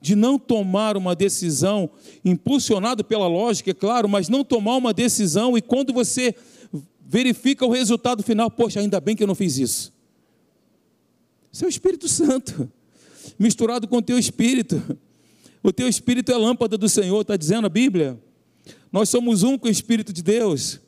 [0.00, 1.90] de não tomar uma decisão,
[2.24, 6.34] impulsionado pela lógica, é claro, mas não tomar uma decisão e quando você
[7.06, 9.92] verifica o resultado final, poxa, ainda bem que eu não fiz isso.
[11.52, 12.70] Isso é Espírito Santo,
[13.38, 14.80] misturado com o teu espírito.
[15.62, 18.18] O teu espírito é a lâmpada do Senhor, está dizendo a Bíblia.
[18.90, 20.80] Nós somos um com o Espírito de Deus,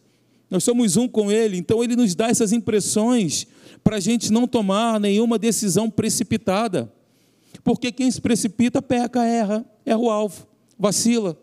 [0.51, 3.47] nós somos um com Ele, então Ele nos dá essas impressões
[3.83, 6.92] para a gente não tomar nenhuma decisão precipitada,
[7.64, 10.47] porque quem se precipita peca, erra, erra o alvo,
[10.79, 11.38] vacila.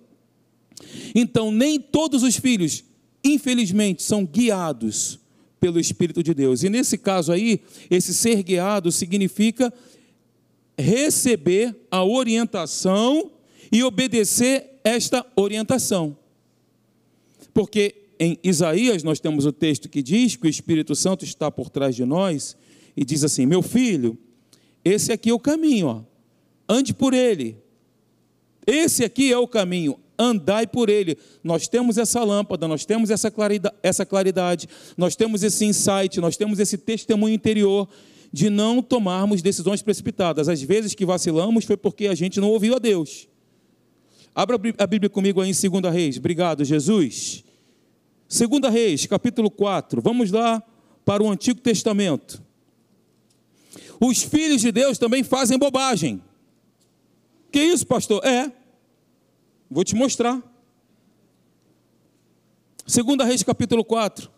[1.14, 2.84] Então, nem todos os filhos,
[3.24, 5.20] infelizmente, são guiados
[5.60, 6.64] pelo Espírito de Deus.
[6.64, 9.74] E nesse caso aí, esse ser guiado significa
[10.78, 13.32] receber a orientação
[13.72, 16.18] e obedecer esta orientação.
[17.54, 21.70] Porque em Isaías nós temos o texto que diz que o Espírito Santo está por
[21.70, 22.56] trás de nós
[22.96, 24.18] e diz assim: Meu filho,
[24.84, 26.02] esse aqui é o caminho, ó.
[26.68, 27.58] ande por ele.
[28.68, 31.18] Esse aqui é o caminho, andai por ele.
[31.44, 36.36] Nós temos essa lâmpada, nós temos essa claridade, essa claridade, nós temos esse insight, nós
[36.36, 37.88] temos esse testemunho interior
[38.32, 40.50] de não tomarmos decisões precipitadas.
[40.50, 43.28] Às vezes que vacilamos foi porque a gente não ouviu a Deus.
[44.36, 46.18] Abra a Bíblia comigo aí em 2 Reis.
[46.18, 47.44] Obrigado, Jesus.
[48.30, 50.02] 2 Reis, capítulo 4.
[50.04, 50.62] Vamos lá
[51.04, 52.40] para o Antigo Testamento.
[54.00, 56.22] Os filhos de Deus também fazem bobagem.
[57.52, 58.24] Que isso, pastor?
[58.24, 58.52] É.
[59.70, 60.42] Vou te mostrar.
[62.86, 64.30] Segunda Reis capítulo 4.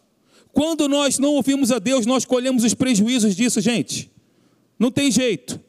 [0.54, 4.10] Quando nós não ouvimos a Deus, nós colhemos os prejuízos disso, gente.
[4.80, 5.60] Não tem jeito.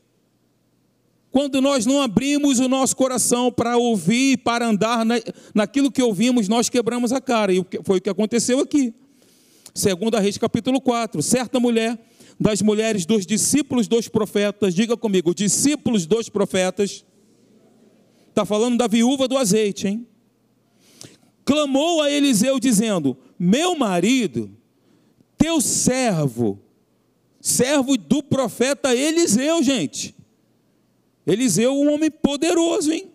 [1.33, 5.15] Quando nós não abrimos o nosso coração para ouvir, para andar na,
[5.55, 7.53] naquilo que ouvimos, nós quebramos a cara.
[7.53, 8.95] E foi o que aconteceu aqui.
[9.75, 11.21] Segunda Reis capítulo 4.
[11.23, 11.99] Certa mulher
[12.39, 17.05] das mulheres dos discípulos dos profetas, diga comigo, discípulos dos profetas,
[18.33, 20.07] Está falando da viúva do azeite, hein?
[21.45, 24.51] Clamou a Eliseu dizendo: Meu marido,
[25.37, 26.59] teu servo,
[27.39, 30.15] servo do profeta Eliseu, gente.
[31.27, 33.11] Eliseu, um homem poderoso, hein?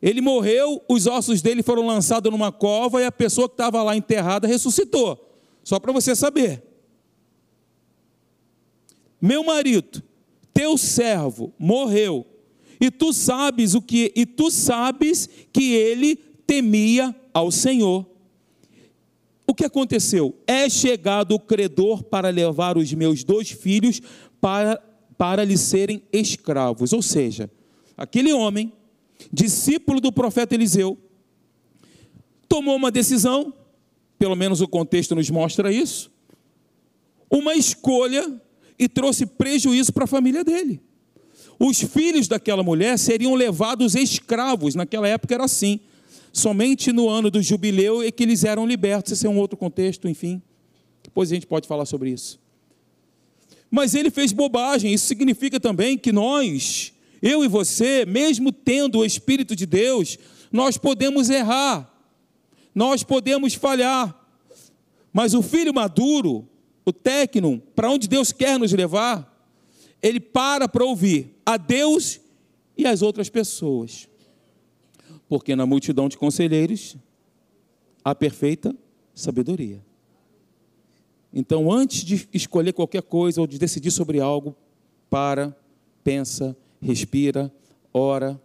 [0.00, 3.96] Ele morreu, os ossos dele foram lançados numa cova e a pessoa que estava lá
[3.96, 5.30] enterrada ressuscitou.
[5.62, 6.62] Só para você saber.
[9.20, 10.02] Meu marido,
[10.52, 12.26] teu servo, morreu.
[12.80, 18.04] E tu sabes o que e tu sabes que ele temia ao Senhor.
[19.46, 20.34] O que aconteceu?
[20.46, 24.00] É chegado o credor para levar os meus dois filhos
[24.40, 24.82] para,
[25.16, 26.92] para lhe serem escravos.
[26.92, 27.50] Ou seja,
[27.96, 28.72] aquele homem
[29.30, 30.98] discípulo do profeta Eliseu,
[32.48, 33.52] tomou uma decisão,
[34.18, 36.10] pelo menos o contexto nos mostra isso,
[37.30, 38.40] uma escolha
[38.78, 40.80] e trouxe prejuízo para a família dele.
[41.58, 45.80] Os filhos daquela mulher seriam levados escravos, naquela época era assim.
[46.32, 49.12] Somente no ano do jubileu é que eles eram libertos.
[49.12, 50.42] Esse é um outro contexto, enfim.
[51.02, 52.40] Depois a gente pode falar sobre isso.
[53.72, 54.92] Mas ele fez bobagem.
[54.92, 60.18] Isso significa também que nós eu e você, mesmo tendo o Espírito de Deus,
[60.50, 61.88] nós podemos errar,
[62.74, 64.18] nós podemos falhar,
[65.12, 66.48] mas o filho maduro,
[66.84, 69.30] o técnico, para onde Deus quer nos levar,
[70.02, 72.20] ele para para ouvir a Deus
[72.76, 74.08] e as outras pessoas,
[75.28, 76.96] porque na multidão de conselheiros
[78.04, 78.74] há perfeita
[79.14, 79.80] sabedoria.
[81.32, 84.54] Então, antes de escolher qualquer coisa ou de decidir sobre algo,
[85.08, 85.56] para,
[86.04, 87.50] pensa respira,
[87.94, 88.40] ora.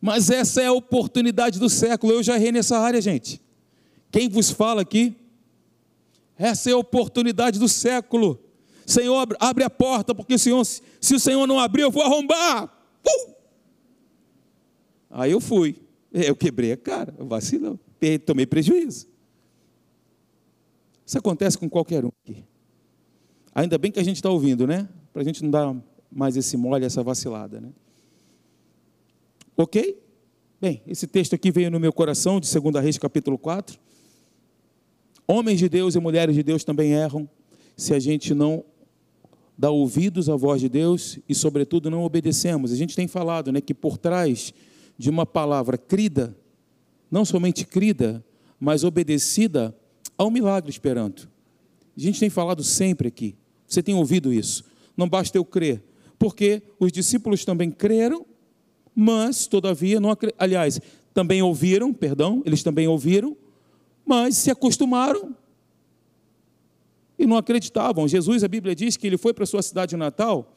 [0.00, 2.12] Mas essa é a oportunidade do século.
[2.14, 3.40] Eu já errei nessa área, gente.
[4.10, 5.14] Quem vos fala aqui?
[6.36, 8.40] Essa é a oportunidade do século.
[8.86, 12.64] Senhor, abre a porta, porque Senhor, se o Senhor não abrir, eu vou arrombar.
[13.06, 13.34] Uh!
[15.10, 15.76] Aí eu fui.
[16.12, 17.78] Eu quebrei a cara, vacilou,
[18.24, 19.08] tomei prejuízo.
[21.06, 22.44] Isso acontece com qualquer um aqui.
[23.54, 24.88] Ainda bem que a gente está ouvindo, né?
[25.12, 25.76] Para a gente não dar
[26.10, 27.60] mais esse mole, essa vacilada.
[27.60, 27.68] Né?
[29.56, 30.00] Ok?
[30.60, 33.78] Bem, esse texto aqui veio no meu coração, de 2 Reis, capítulo 4.
[35.26, 37.28] Homens de Deus e mulheres de Deus também erram
[37.76, 38.64] se a gente não
[39.56, 42.72] dá ouvidos à voz de Deus e, sobretudo, não obedecemos.
[42.72, 44.52] A gente tem falado né, que por trás
[44.98, 46.36] de uma palavra crida,
[47.10, 48.24] não somente crida,
[48.58, 49.74] mas obedecida,
[50.16, 51.28] há um milagre esperando.
[51.96, 53.34] A gente tem falado sempre aqui.
[53.66, 54.64] Você tem ouvido isso.
[54.96, 55.82] Não basta eu crer,
[56.18, 58.24] porque os discípulos também creram,
[58.94, 60.80] mas todavia não aliás,
[61.12, 63.36] também ouviram, perdão, eles também ouviram,
[64.04, 65.34] mas se acostumaram
[67.18, 68.06] e não acreditavam.
[68.06, 70.52] Jesus, a Bíblia diz que ele foi para sua cidade natal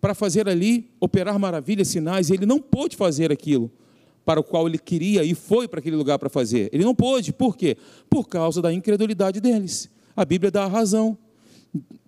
[0.00, 3.70] para fazer ali, operar maravilhas, sinais, e ele não pôde fazer aquilo
[4.24, 6.68] para o qual ele queria e foi para aquele lugar para fazer.
[6.72, 7.76] Ele não pôde, por quê?
[8.08, 9.88] Por causa da incredulidade deles.
[10.16, 11.16] A Bíblia dá a razão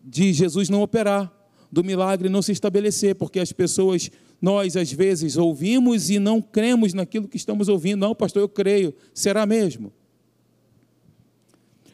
[0.05, 1.33] de Jesus não operar
[1.72, 4.11] do milagre não se estabelecer, porque as pessoas,
[4.42, 8.01] nós às vezes ouvimos e não cremos naquilo que estamos ouvindo.
[8.01, 8.94] Não, pastor, eu creio.
[9.14, 9.90] Será mesmo?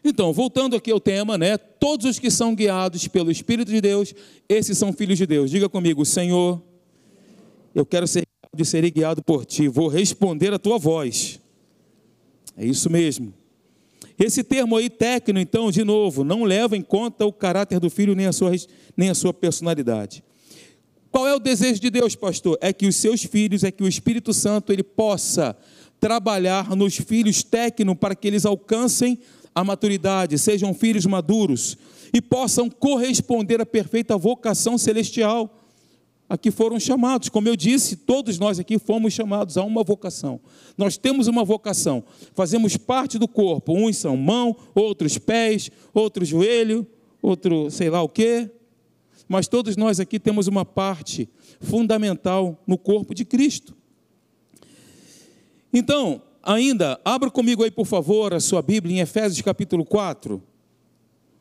[0.02, 1.56] Então, voltando aqui ao tema, né?
[1.56, 4.12] Todos os que são guiados pelo Espírito de Deus,
[4.48, 5.48] esses são filhos de Deus.
[5.48, 6.60] Diga comigo, Senhor,
[7.72, 9.68] eu quero ser de ser guiado por ti.
[9.68, 11.40] Vou responder a tua voz.
[12.56, 13.32] É isso mesmo.
[14.18, 18.16] Esse termo aí, técnico, então, de novo, não leva em conta o caráter do filho
[18.16, 18.50] nem a sua,
[18.96, 20.24] nem a sua personalidade.
[21.10, 22.58] Qual é o desejo de Deus, pastor?
[22.60, 25.56] É que os seus filhos, é que o Espírito Santo ele possa
[26.00, 29.18] trabalhar nos filhos técnicos para que eles alcancem
[29.54, 31.76] a maturidade, sejam filhos maduros
[32.12, 35.58] e possam corresponder à perfeita vocação celestial
[36.28, 37.28] a que foram chamados.
[37.28, 40.40] Como eu disse, todos nós aqui fomos chamados a uma vocação.
[40.76, 43.72] Nós temos uma vocação, fazemos parte do corpo.
[43.72, 46.86] Uns são mão, outros pés, outros joelho,
[47.22, 48.50] outro sei lá o quê.
[49.26, 51.28] Mas todos nós aqui temos uma parte
[51.60, 53.76] fundamental no corpo de Cristo.
[55.72, 60.42] Então, ainda, abra comigo aí, por favor, a sua Bíblia em Efésios capítulo 4.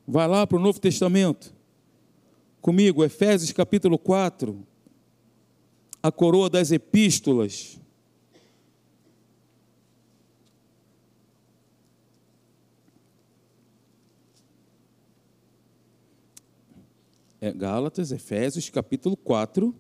[0.06, 1.54] Vai lá para o Novo Testamento.
[2.60, 4.68] Comigo, Efésios capítulo 4
[6.02, 7.80] a coroa das epístolas.
[17.40, 19.74] É Gálatas, Efésios, capítulo 4,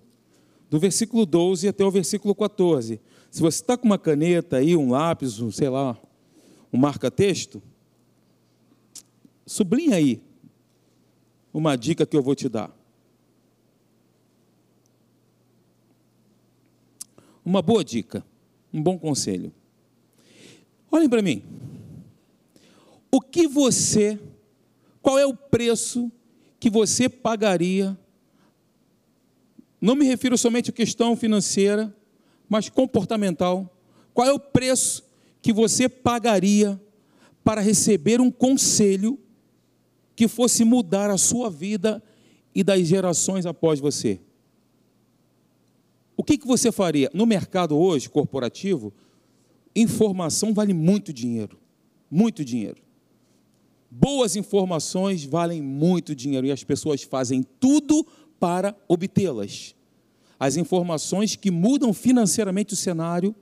[0.69, 3.01] do versículo 12 até o versículo 14.
[3.31, 5.97] Se você está com uma caneta aí, um lápis, um, sei lá,
[6.71, 7.61] um marca-texto,
[9.45, 10.21] sublinha aí
[11.57, 12.76] uma dica que eu vou te dar.
[17.47, 18.25] Uma boa dica,
[18.73, 19.53] um bom conselho.
[20.91, 21.41] Olhem para mim.
[23.09, 24.19] O que você,
[25.01, 26.11] qual é o preço
[26.59, 27.97] que você pagaria?
[29.79, 31.95] Não me refiro somente à questão financeira,
[32.49, 33.73] mas comportamental.
[34.13, 35.05] Qual é o preço
[35.41, 36.77] que você pagaria
[37.45, 39.17] para receber um conselho
[40.17, 42.03] que fosse mudar a sua vida
[42.53, 44.19] e das gerações após você?
[46.27, 47.09] Que, que você faria?
[47.13, 48.93] No mercado hoje, corporativo,
[49.73, 51.57] informação vale muito dinheiro.
[52.11, 52.81] Muito dinheiro.
[53.89, 58.05] Boas informações valem muito dinheiro e as pessoas fazem tudo
[58.41, 59.73] para obtê-las.
[60.37, 63.33] As informações que mudam financeiramente o cenário,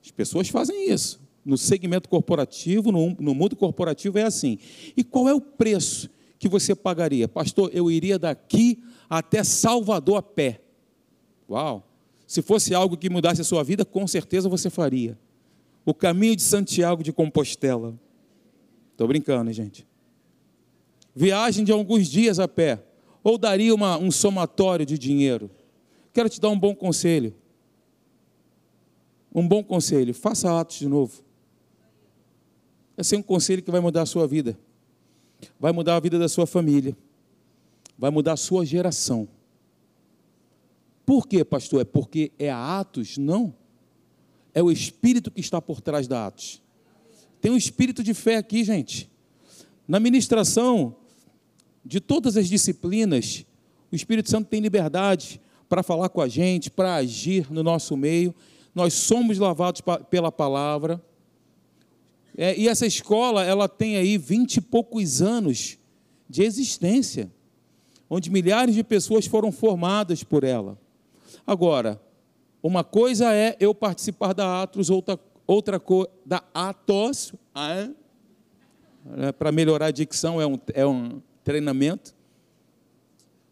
[0.00, 1.20] as pessoas fazem isso.
[1.44, 4.56] No segmento corporativo, no, no mundo corporativo é assim.
[4.96, 7.26] E qual é o preço que você pagaria?
[7.26, 10.60] Pastor, eu iria daqui até Salvador a pé.
[11.48, 11.86] Uau!
[12.26, 15.16] Se fosse algo que mudasse a sua vida, com certeza você faria.
[15.84, 17.94] O caminho de Santiago de Compostela.
[18.90, 19.86] Estou brincando, gente.
[21.14, 22.82] Viagem de alguns dias a pé.
[23.22, 25.50] Ou daria uma, um somatório de dinheiro.
[26.12, 27.34] Quero te dar um bom conselho.
[29.32, 30.12] Um bom conselho.
[30.12, 31.22] Faça atos de novo.
[32.98, 34.58] Esse é um conselho que vai mudar a sua vida.
[35.60, 36.96] Vai mudar a vida da sua família.
[37.98, 39.28] Vai mudar a sua geração.
[41.06, 41.80] Por quê, pastor?
[41.80, 43.16] É porque é a Atos?
[43.16, 43.54] Não.
[44.52, 46.60] É o Espírito que está por trás da Atos.
[47.40, 49.08] Tem um espírito de fé aqui, gente.
[49.86, 50.96] Na ministração
[51.84, 53.46] de todas as disciplinas,
[53.92, 58.34] o Espírito Santo tem liberdade para falar com a gente, para agir no nosso meio.
[58.74, 61.00] Nós somos lavados pela palavra.
[62.36, 65.78] É, e essa escola, ela tem aí vinte e poucos anos
[66.28, 67.30] de existência,
[68.10, 70.76] onde milhares de pessoas foram formadas por ela.
[71.46, 72.00] Agora,
[72.62, 77.88] uma coisa é eu participar da Atos, outra, outra coisa da Atos, ah,
[79.18, 82.14] é, para melhorar a dicção, é um, é um treinamento.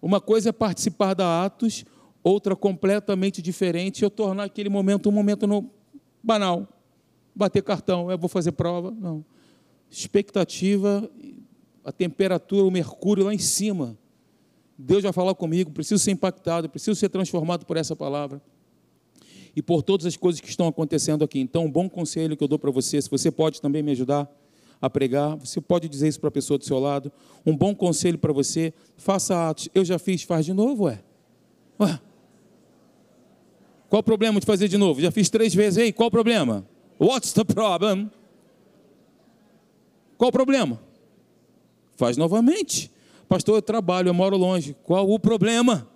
[0.02, 1.84] Uma coisa é participar da Atos,
[2.22, 5.70] outra completamente diferente, eu tornar aquele momento um momento no,
[6.22, 6.66] banal.
[7.34, 8.90] Bater cartão, eu vou fazer prova.
[8.90, 9.24] Não.
[9.90, 11.08] Expectativa,
[11.84, 13.96] a temperatura, o mercúrio lá em cima.
[14.76, 18.42] Deus vai falar comigo, preciso ser impactado, preciso ser transformado por essa palavra.
[19.54, 21.38] E por todas as coisas que estão acontecendo aqui.
[21.38, 24.28] Então, um bom conselho que eu dou para você, se você pode também me ajudar
[24.80, 27.12] a pregar, você pode dizer isso para a pessoa do seu lado.
[27.46, 29.68] Um bom conselho para você, faça atos.
[29.72, 31.00] Eu já fiz, faz de novo, ué.
[31.80, 32.00] ué.
[33.88, 35.00] Qual o problema de fazer de novo?
[35.00, 35.78] Já fiz três vezes.
[35.78, 36.66] Ei, qual o problema?
[36.98, 38.10] What's the problem?
[40.18, 40.80] Qual o problema?
[41.96, 42.90] Faz novamente.
[43.34, 44.76] Pastor, eu trabalho, eu moro longe.
[44.84, 45.90] Qual o problema?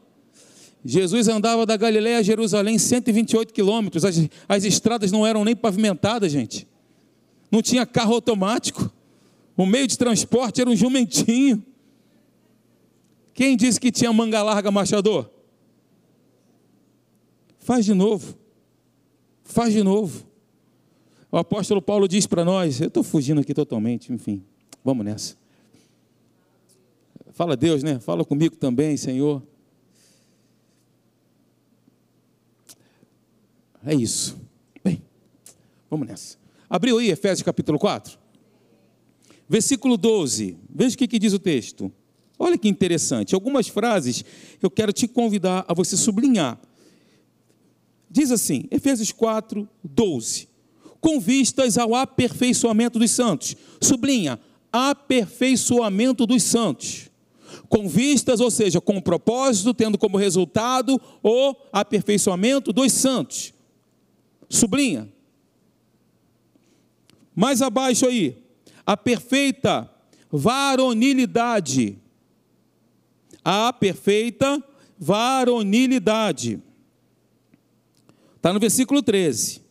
[0.84, 4.04] Jesus andava da Galiléia a Jerusalém 128 quilômetros.
[4.04, 6.66] As, as estradas não eram nem pavimentadas, gente.
[7.48, 8.92] Não tinha carro automático.
[9.56, 11.64] O meio de transporte era um jumentinho.
[13.32, 15.30] Quem disse que tinha manga larga marchador?
[17.60, 18.36] Faz de novo.
[19.44, 20.26] Faz de novo.
[21.30, 24.42] O apóstolo Paulo diz para nós, eu estou fugindo aqui totalmente, enfim,
[24.84, 25.36] vamos nessa.
[27.38, 28.00] Fala Deus, né?
[28.00, 29.40] Fala comigo também, Senhor.
[33.86, 34.36] É isso.
[34.82, 35.00] Bem,
[35.88, 36.36] vamos nessa.
[36.68, 38.18] Abriu aí Efésios capítulo 4.
[39.48, 40.58] Versículo 12.
[40.68, 41.92] Veja o que, que diz o texto.
[42.36, 43.36] Olha que interessante.
[43.36, 44.24] Algumas frases
[44.60, 46.60] eu quero te convidar a você sublinhar.
[48.10, 50.48] Diz assim, Efésios 4, 12.
[51.00, 53.54] Com vistas ao aperfeiçoamento dos santos.
[53.80, 54.40] Sublinha,
[54.72, 57.07] aperfeiçoamento dos santos
[57.68, 63.52] com vistas, ou seja, com propósito, tendo como resultado o aperfeiçoamento dos santos.
[64.48, 65.08] Sublinha.
[67.34, 68.36] Mais abaixo aí,
[68.86, 69.88] a perfeita
[70.30, 71.98] varonilidade.
[73.44, 74.62] A perfeita
[74.98, 76.60] varonilidade.
[78.36, 79.62] Está no versículo 13.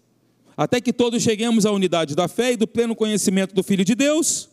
[0.55, 3.95] Até que todos cheguemos à unidade da fé e do pleno conhecimento do Filho de
[3.95, 4.49] Deus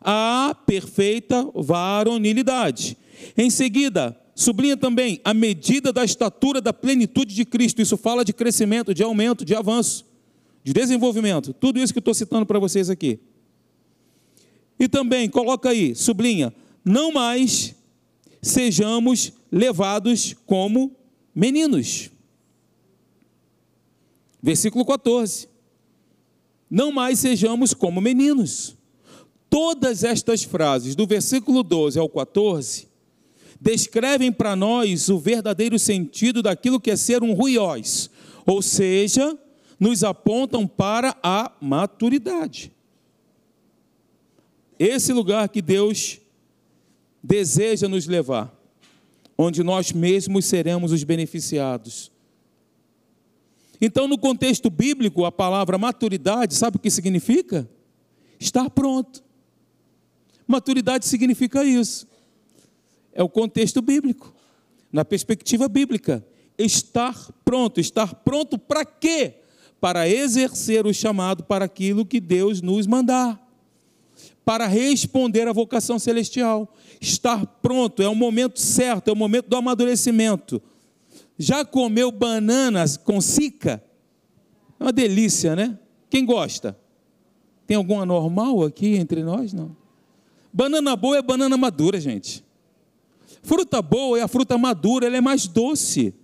[0.00, 2.96] a perfeita varonilidade.
[3.36, 7.82] Em seguida, sublinha também a medida da estatura da plenitude de Cristo.
[7.82, 10.06] Isso fala de crescimento, de aumento, de avanço,
[10.64, 11.52] de desenvolvimento.
[11.52, 13.20] Tudo isso que estou citando para vocês aqui.
[14.78, 17.74] E também, coloca aí, sublinha, não mais
[18.40, 20.96] sejamos levados como
[21.34, 22.10] meninos.
[24.42, 25.48] Versículo 14.
[26.70, 28.79] Não mais sejamos como meninos.
[29.50, 32.86] Todas estas frases, do versículo 12 ao 14,
[33.60, 38.08] descrevem para nós o verdadeiro sentido daquilo que é ser um ruiós,
[38.46, 39.36] ou seja,
[39.78, 42.72] nos apontam para a maturidade.
[44.78, 46.20] Esse lugar que Deus
[47.22, 48.56] deseja nos levar,
[49.36, 52.12] onde nós mesmos seremos os beneficiados.
[53.80, 57.68] Então, no contexto bíblico, a palavra maturidade, sabe o que significa?
[58.38, 59.22] Estar pronto.
[60.50, 62.08] Maturidade significa isso.
[63.12, 64.34] É o contexto bíblico.
[64.92, 66.26] Na perspectiva bíblica,
[66.58, 67.78] estar pronto.
[67.78, 69.34] Estar pronto para quê?
[69.80, 73.40] Para exercer o chamado para aquilo que Deus nos mandar.
[74.44, 76.74] Para responder à vocação celestial.
[77.00, 80.60] Estar pronto é o momento certo, é o momento do amadurecimento.
[81.38, 83.82] Já comeu bananas com cica?
[84.80, 85.78] É uma delícia, né?
[86.10, 86.76] Quem gosta?
[87.68, 89.52] Tem algum anormal aqui entre nós?
[89.52, 89.79] Não.
[90.52, 92.44] Banana boa é banana madura, gente.
[93.42, 96.14] Fruta boa é a fruta madura, ela é mais doce.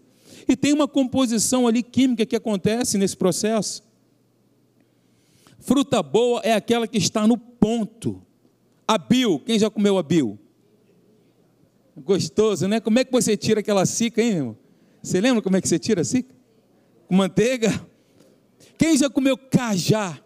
[0.49, 3.83] E tem uma composição ali química que acontece nesse processo.
[5.59, 8.23] Fruta boa é aquela que está no ponto.
[8.87, 10.39] Abil, quem já comeu abil?
[11.97, 12.79] Gostoso, né?
[12.79, 14.57] Como é que você tira aquela cica, hein, irmão?
[15.03, 16.25] Você lembra como é que você tira assim?
[17.09, 17.85] Com manteiga?
[18.79, 20.21] Quem já comeu cajá?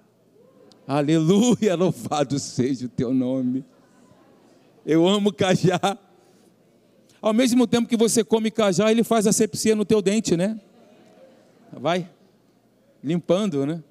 [0.86, 3.64] Aleluia, louvado seja o teu nome.
[4.90, 5.96] Eu amo cajá.
[7.22, 10.60] Ao mesmo tempo que você come cajá, ele faz asepsia no teu dente, né?
[11.72, 12.10] Vai
[13.00, 13.84] limpando, né?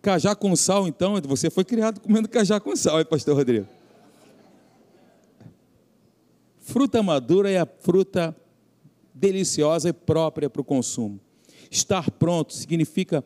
[0.00, 3.66] Cajá com sal, então, você foi criado comendo cajá com sal, é pastor Rodrigo?
[6.60, 8.36] Fruta madura é a fruta
[9.12, 11.18] deliciosa e própria para o consumo.
[11.68, 13.24] Estar pronto significa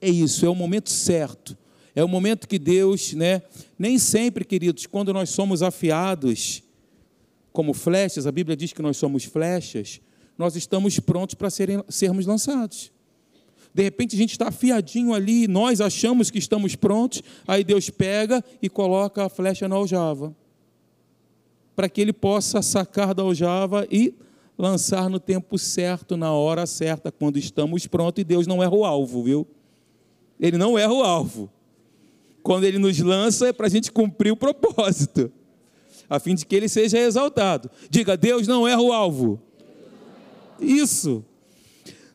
[0.00, 1.56] é isso, é o momento certo.
[1.94, 3.42] É o momento que Deus, né?
[3.78, 6.62] Nem sempre, queridos, quando nós somos afiados
[7.52, 10.00] como flechas, a Bíblia diz que nós somos flechas,
[10.36, 12.92] nós estamos prontos para serem, sermos lançados.
[13.72, 18.42] De repente a gente está afiadinho ali, nós achamos que estamos prontos, aí Deus pega
[18.60, 20.34] e coloca a flecha na aljava,
[21.76, 24.14] para que ele possa sacar da aljava e
[24.58, 28.84] lançar no tempo certo, na hora certa, quando estamos prontos, e Deus não erra o
[28.84, 29.46] alvo, viu?
[30.40, 31.50] Ele não erra o alvo.
[32.44, 35.32] Quando ele nos lança, é para a gente cumprir o propósito,
[36.08, 37.68] a fim de que ele seja exaltado.
[37.90, 39.42] Diga, Deus não erra o alvo.
[40.60, 41.24] Isso.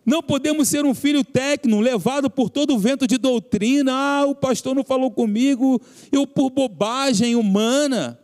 [0.06, 3.92] Não podemos ser um filho técnico, levado por todo o vento de doutrina.
[3.92, 8.18] Ah, o pastor não falou comigo, eu por bobagem humana.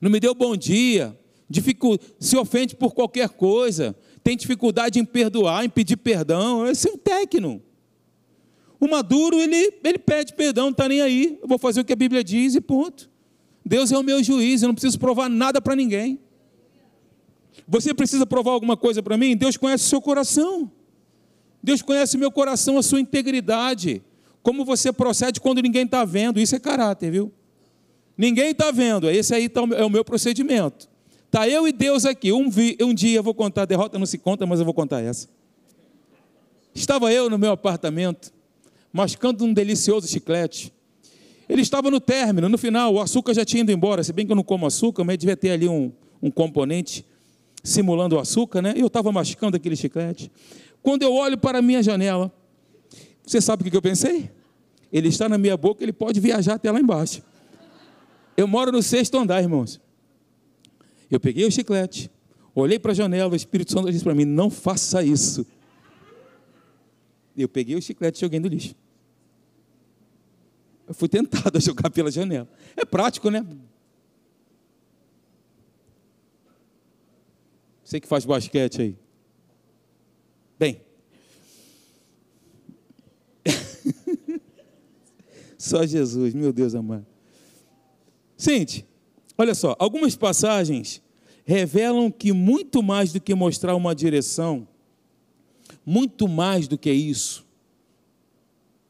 [0.00, 1.18] Não me deu bom dia
[2.20, 6.98] se ofende por qualquer coisa, tem dificuldade em perdoar, em pedir perdão, esse é um
[6.98, 7.62] técnico.
[8.80, 11.38] O maduro, ele, ele pede perdão, não está nem aí.
[11.42, 13.10] Eu vou fazer o que a Bíblia diz e ponto.
[13.64, 16.18] Deus é o meu juiz, eu não preciso provar nada para ninguém.
[17.66, 19.36] Você precisa provar alguma coisa para mim?
[19.36, 20.70] Deus conhece o seu coração.
[21.62, 24.02] Deus conhece o meu coração, a sua integridade.
[24.42, 26.40] Como você procede quando ninguém está vendo.
[26.40, 27.32] Isso é caráter, viu?
[28.16, 29.10] Ninguém está vendo.
[29.10, 30.88] Esse aí tá, é o meu procedimento.
[31.26, 32.32] Está eu e Deus aqui.
[32.32, 34.72] Um, vi, um dia eu vou contar, a derrota não se conta, mas eu vou
[34.72, 35.28] contar essa.
[36.74, 38.32] Estava eu no meu apartamento,
[38.92, 40.72] mascando um delicioso chiclete.
[41.48, 44.04] Ele estava no término, no final, o açúcar já tinha ido embora.
[44.04, 45.90] Se bem que eu não como açúcar, mas devia ter ali um,
[46.22, 47.04] um componente
[47.62, 48.74] simulando o açúcar, né?
[48.76, 50.30] Eu estava mascando aquele chiclete.
[50.82, 52.32] Quando eu olho para a minha janela,
[53.24, 54.30] você sabe o que eu pensei?
[54.92, 57.22] Ele está na minha boca, ele pode viajar até lá embaixo.
[58.36, 59.80] Eu moro no sexto andar, irmãos.
[61.10, 62.10] Eu peguei o chiclete,
[62.54, 65.46] olhei para a janela, o Espírito Santo disse para mim: não faça isso.
[67.42, 68.74] Eu peguei o chiclete e joguei no lixo.
[70.86, 72.48] Eu fui tentado a jogar pela janela.
[72.76, 73.46] É prático, né?
[77.84, 78.96] Você que faz basquete aí.
[80.58, 80.82] Bem.
[85.56, 87.06] Só Jesus, meu Deus amado.
[88.36, 88.86] Sente,
[89.40, 91.00] Olha só, algumas passagens
[91.44, 94.66] revelam que muito mais do que mostrar uma direção,
[95.88, 97.46] muito mais do que isso,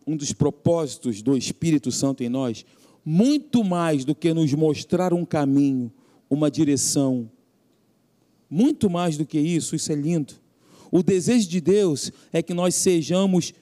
[0.04, 2.66] um dos propósitos do Espírito Santo em nós,
[3.04, 5.92] muito mais do que nos mostrar um caminho,
[6.28, 7.30] uma direção,
[8.50, 10.34] muito mais do que isso, isso é lindo.
[10.90, 13.54] O desejo de Deus é que nós sejamos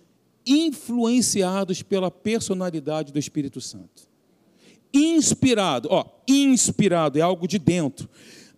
[0.46, 4.08] influenciados pela personalidade do Espírito Santo
[4.94, 5.88] inspirado.
[5.90, 8.08] Ó, inspirado é algo de dentro.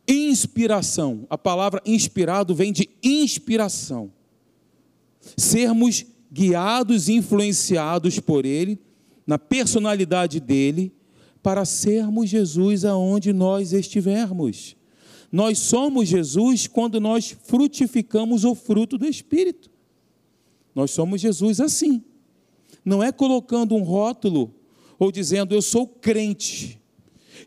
[0.07, 1.27] Inspiração.
[1.29, 4.13] A palavra inspirado vem de inspiração.
[5.37, 8.79] Sermos guiados e influenciados por Ele,
[9.27, 10.93] na personalidade dele,
[11.43, 14.77] para sermos Jesus aonde nós estivermos.
[15.31, 19.71] Nós somos Jesus quando nós frutificamos o fruto do Espírito.
[20.75, 22.03] Nós somos Jesus assim.
[22.85, 24.55] Não é colocando um rótulo
[24.99, 26.81] ou dizendo eu sou crente,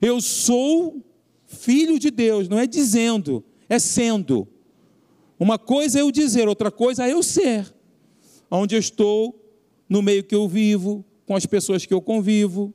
[0.01, 1.03] eu sou
[1.45, 4.47] filho de Deus, não é dizendo, é sendo.
[5.41, 7.73] Uma coisa é eu dizer, outra coisa é eu ser.
[8.51, 9.35] onde eu estou,
[9.89, 12.71] no meio que eu vivo, com as pessoas que eu convivo.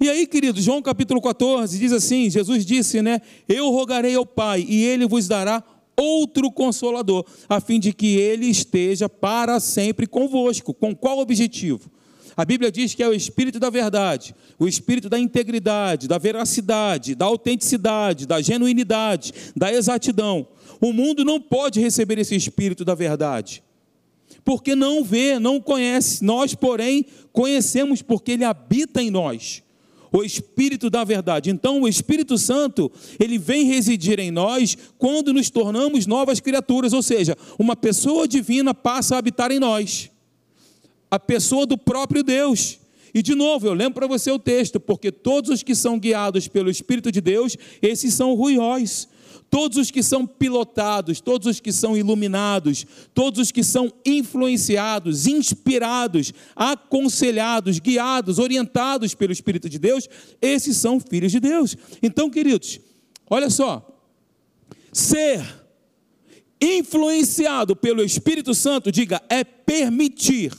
[0.00, 3.20] E aí, querido, João capítulo 14 diz assim: Jesus disse, né?
[3.46, 5.62] Eu rogarei ao Pai, e ele vos dará
[5.94, 10.72] outro consolador, a fim de que ele esteja para sempre convosco.
[10.72, 11.90] Com qual objetivo?
[12.38, 17.16] A Bíblia diz que é o espírito da verdade, o espírito da integridade, da veracidade,
[17.16, 20.46] da autenticidade, da genuinidade, da exatidão.
[20.80, 23.60] O mundo não pode receber esse espírito da verdade,
[24.44, 26.24] porque não vê, não conhece.
[26.24, 29.64] Nós, porém, conhecemos porque ele habita em nós
[30.12, 31.50] o Espírito da verdade.
[31.50, 37.02] Então, o Espírito Santo, ele vem residir em nós quando nos tornamos novas criaturas, ou
[37.02, 40.08] seja, uma pessoa divina passa a habitar em nós,
[41.10, 42.78] a pessoa do próprio Deus.
[43.14, 46.46] E de novo, eu lembro para você o texto, porque todos os que são guiados
[46.46, 49.08] pelo Espírito de Deus, esses são ruióis
[49.50, 55.26] todos os que são pilotados, todos os que são iluminados, todos os que são influenciados,
[55.26, 60.08] inspirados, aconselhados, guiados, orientados pelo Espírito de Deus,
[60.40, 61.76] esses são filhos de Deus.
[62.02, 62.78] Então, queridos,
[63.28, 63.84] olha só,
[64.92, 65.42] ser
[66.60, 70.52] influenciado pelo Espírito Santo, diga, é permitir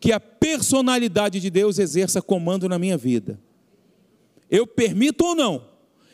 [0.00, 3.38] que a personalidade de Deus exerça comando na minha vida.
[4.50, 5.70] Eu permito ou não?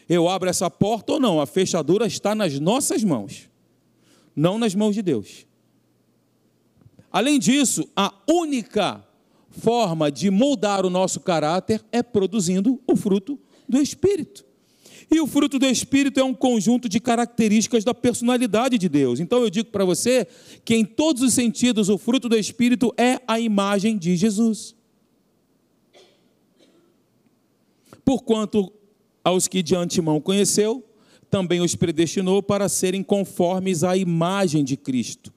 [0.08, 3.48] eu abro essa porta ou não, a fechadura está nas nossas mãos,
[4.34, 5.46] não nas mãos de Deus.
[7.10, 9.04] Além disso, a única
[9.50, 14.44] forma de moldar o nosso caráter é produzindo o fruto do Espírito.
[15.10, 19.20] E o fruto do Espírito é um conjunto de características da personalidade de Deus.
[19.20, 20.26] Então eu digo para você
[20.64, 24.74] que, em todos os sentidos, o fruto do Espírito é a imagem de Jesus.
[28.04, 28.72] Porquanto
[29.22, 30.84] aos que de antemão conheceu,
[31.30, 35.32] também os predestinou para serem conformes à imagem de Cristo.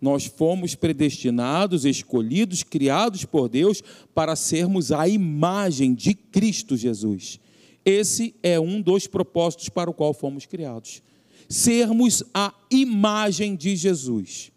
[0.00, 3.82] Nós fomos predestinados, escolhidos, criados por Deus
[4.14, 7.38] para sermos a imagem de Cristo Jesus.
[7.84, 11.02] Esse é um dos propósitos para o qual fomos criados.
[11.48, 14.52] Sermos a imagem de Jesus.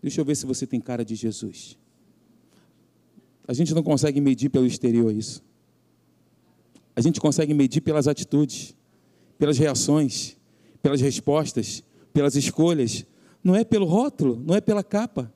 [0.00, 1.76] Deixa eu ver se você tem cara de Jesus.
[3.46, 5.42] A gente não consegue medir pelo exterior isso
[6.94, 8.76] a gente consegue medir pelas atitudes,
[9.38, 10.36] pelas reações,
[10.82, 11.82] pelas respostas,
[12.12, 13.04] pelas escolhas.
[13.42, 15.32] Não é pelo rótulo, não é pela capa.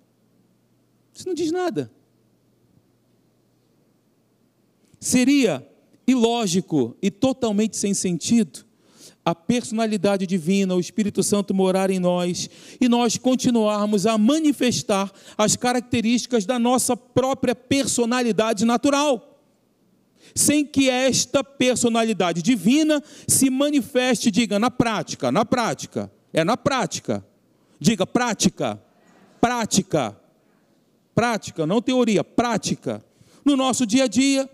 [1.14, 1.90] Isso não diz nada.
[5.00, 5.66] Seria
[6.06, 8.66] ilógico e totalmente sem sentido
[9.26, 12.48] a personalidade divina, o Espírito Santo morar em nós
[12.80, 19.32] e nós continuarmos a manifestar as características da nossa própria personalidade natural
[20.32, 27.24] sem que esta personalidade divina se manifeste, diga, na prática, na prática, é na prática.
[27.80, 28.80] Diga, prática,
[29.40, 30.16] prática,
[31.14, 33.04] prática, não teoria, prática.
[33.44, 34.48] No nosso dia a dia,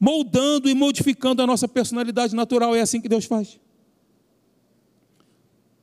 [0.00, 3.60] moldando e modificando a nossa personalidade natural, é assim que Deus faz.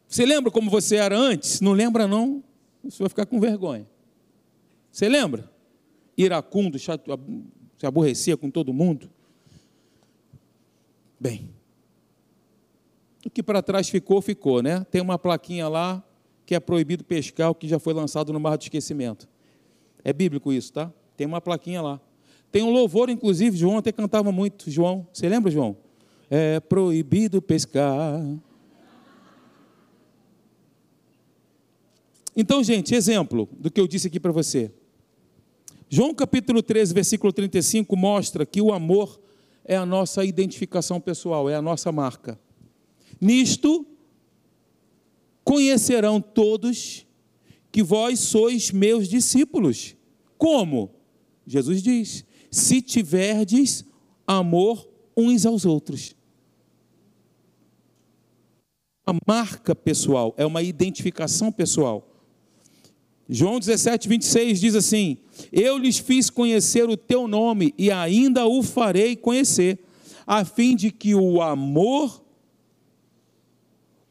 [0.07, 1.61] Você lembra como você era antes?
[1.61, 2.43] Não lembra, não?
[2.83, 3.87] Você vai ficar com vergonha.
[4.91, 5.51] Você lembra?
[6.17, 7.11] Iracundo, chato,
[7.77, 9.07] se aborrecia com todo mundo.
[11.19, 11.53] Bem,
[13.23, 14.85] o que para trás ficou, ficou, né?
[14.89, 16.03] Tem uma plaquinha lá
[16.45, 19.27] que é proibido pescar, o que já foi lançado no mar de esquecimento.
[20.03, 20.91] É bíblico isso, tá?
[21.17, 22.01] Tem uma plaquinha lá.
[22.51, 24.69] Tem um louvor, inclusive, João até cantava muito.
[24.71, 25.77] João, você lembra, João?
[26.29, 28.21] É proibido pescar.
[32.35, 34.71] Então, gente, exemplo do que eu disse aqui para você.
[35.89, 39.19] João capítulo 13, versículo 35 mostra que o amor
[39.65, 42.39] é a nossa identificação pessoal, é a nossa marca.
[43.19, 43.85] Nisto
[45.43, 47.07] conhecerão todos
[47.71, 49.95] que vós sois meus discípulos.
[50.37, 50.91] Como?
[51.45, 53.85] Jesus diz: se tiverdes
[54.25, 56.15] amor uns aos outros.
[59.05, 62.07] A marca pessoal é uma identificação pessoal.
[63.29, 65.17] João 17, 26 diz assim:
[65.51, 69.79] Eu lhes fiz conhecer o teu nome e ainda o farei conhecer,
[70.25, 72.23] a fim de que o amor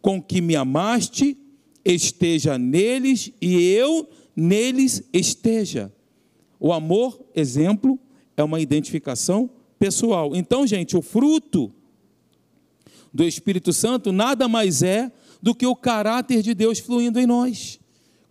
[0.00, 1.36] com que me amaste
[1.84, 5.92] esteja neles e eu neles esteja.
[6.60, 7.98] O amor, exemplo,
[8.36, 10.34] é uma identificação pessoal.
[10.34, 11.72] Então, gente, o fruto
[13.12, 15.10] do Espírito Santo nada mais é
[15.42, 17.78] do que o caráter de Deus fluindo em nós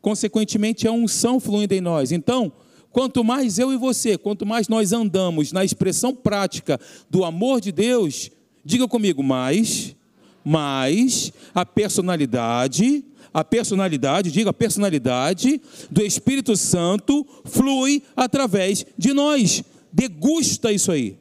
[0.05, 2.11] consequentemente, a unção fluindo em nós.
[2.11, 2.53] Então,
[2.91, 6.79] quanto mais eu e você, quanto mais nós andamos na expressão prática
[7.09, 8.29] do amor de Deus,
[8.63, 9.95] diga comigo, mais
[10.47, 13.03] mas a personalidade,
[13.33, 19.63] a personalidade, diga a personalidade do Espírito Santo flui através de nós.
[19.95, 21.17] Degusta isso aí.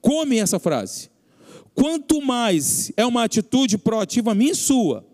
[0.00, 1.10] Come essa frase.
[1.74, 5.04] Quanto mais é uma atitude proativa minha e sua,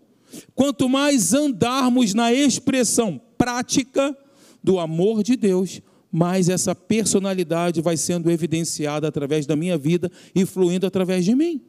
[0.55, 4.15] quanto mais andarmos na expressão prática
[4.63, 5.81] do amor de Deus,
[6.13, 11.63] mais essa personalidade vai sendo evidenciada através da minha vida e fluindo através de mim.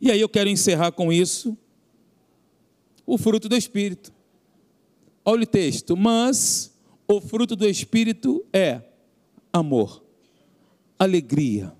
[0.00, 1.56] E aí eu quero encerrar com isso
[3.06, 4.12] o fruto do Espírito.
[5.24, 5.96] Olha o texto.
[5.96, 6.71] Mas
[7.16, 8.80] o fruto do Espírito é
[9.52, 10.02] amor,
[10.98, 11.72] alegria,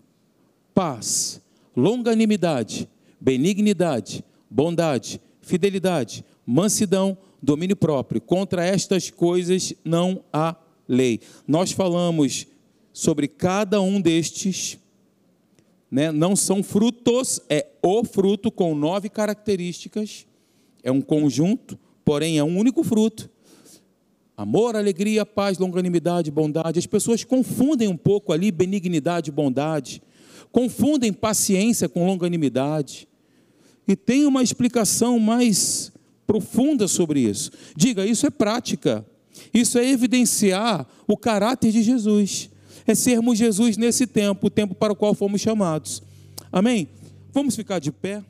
[0.74, 1.41] paz,
[1.74, 8.20] longanimidade, benignidade, bondade, fidelidade, mansidão, domínio próprio.
[8.20, 10.55] Contra estas coisas não há
[10.87, 11.20] lei.
[11.49, 12.47] Nós falamos
[12.93, 14.78] sobre cada um destes
[15.91, 20.26] né, não são frutos, é o fruto com nove características,
[20.83, 23.30] é um conjunto, porém é um único fruto.
[24.43, 26.78] Amor, alegria, paz, longanimidade, bondade.
[26.78, 30.03] As pessoas confundem um pouco ali benignidade e bondade,
[30.51, 33.09] confundem paciência com longanimidade.
[33.86, 35.93] E tem uma explicação mais
[36.26, 37.51] profunda sobre isso.
[37.76, 39.07] Diga, isso é prática.
[39.55, 42.51] Isso é evidenciar o caráter de Jesus
[42.86, 46.03] é sermos Jesus nesse tempo, o tempo para o qual fomos chamados.
[46.51, 46.88] Amém?
[47.32, 48.22] Vamos ficar de pé.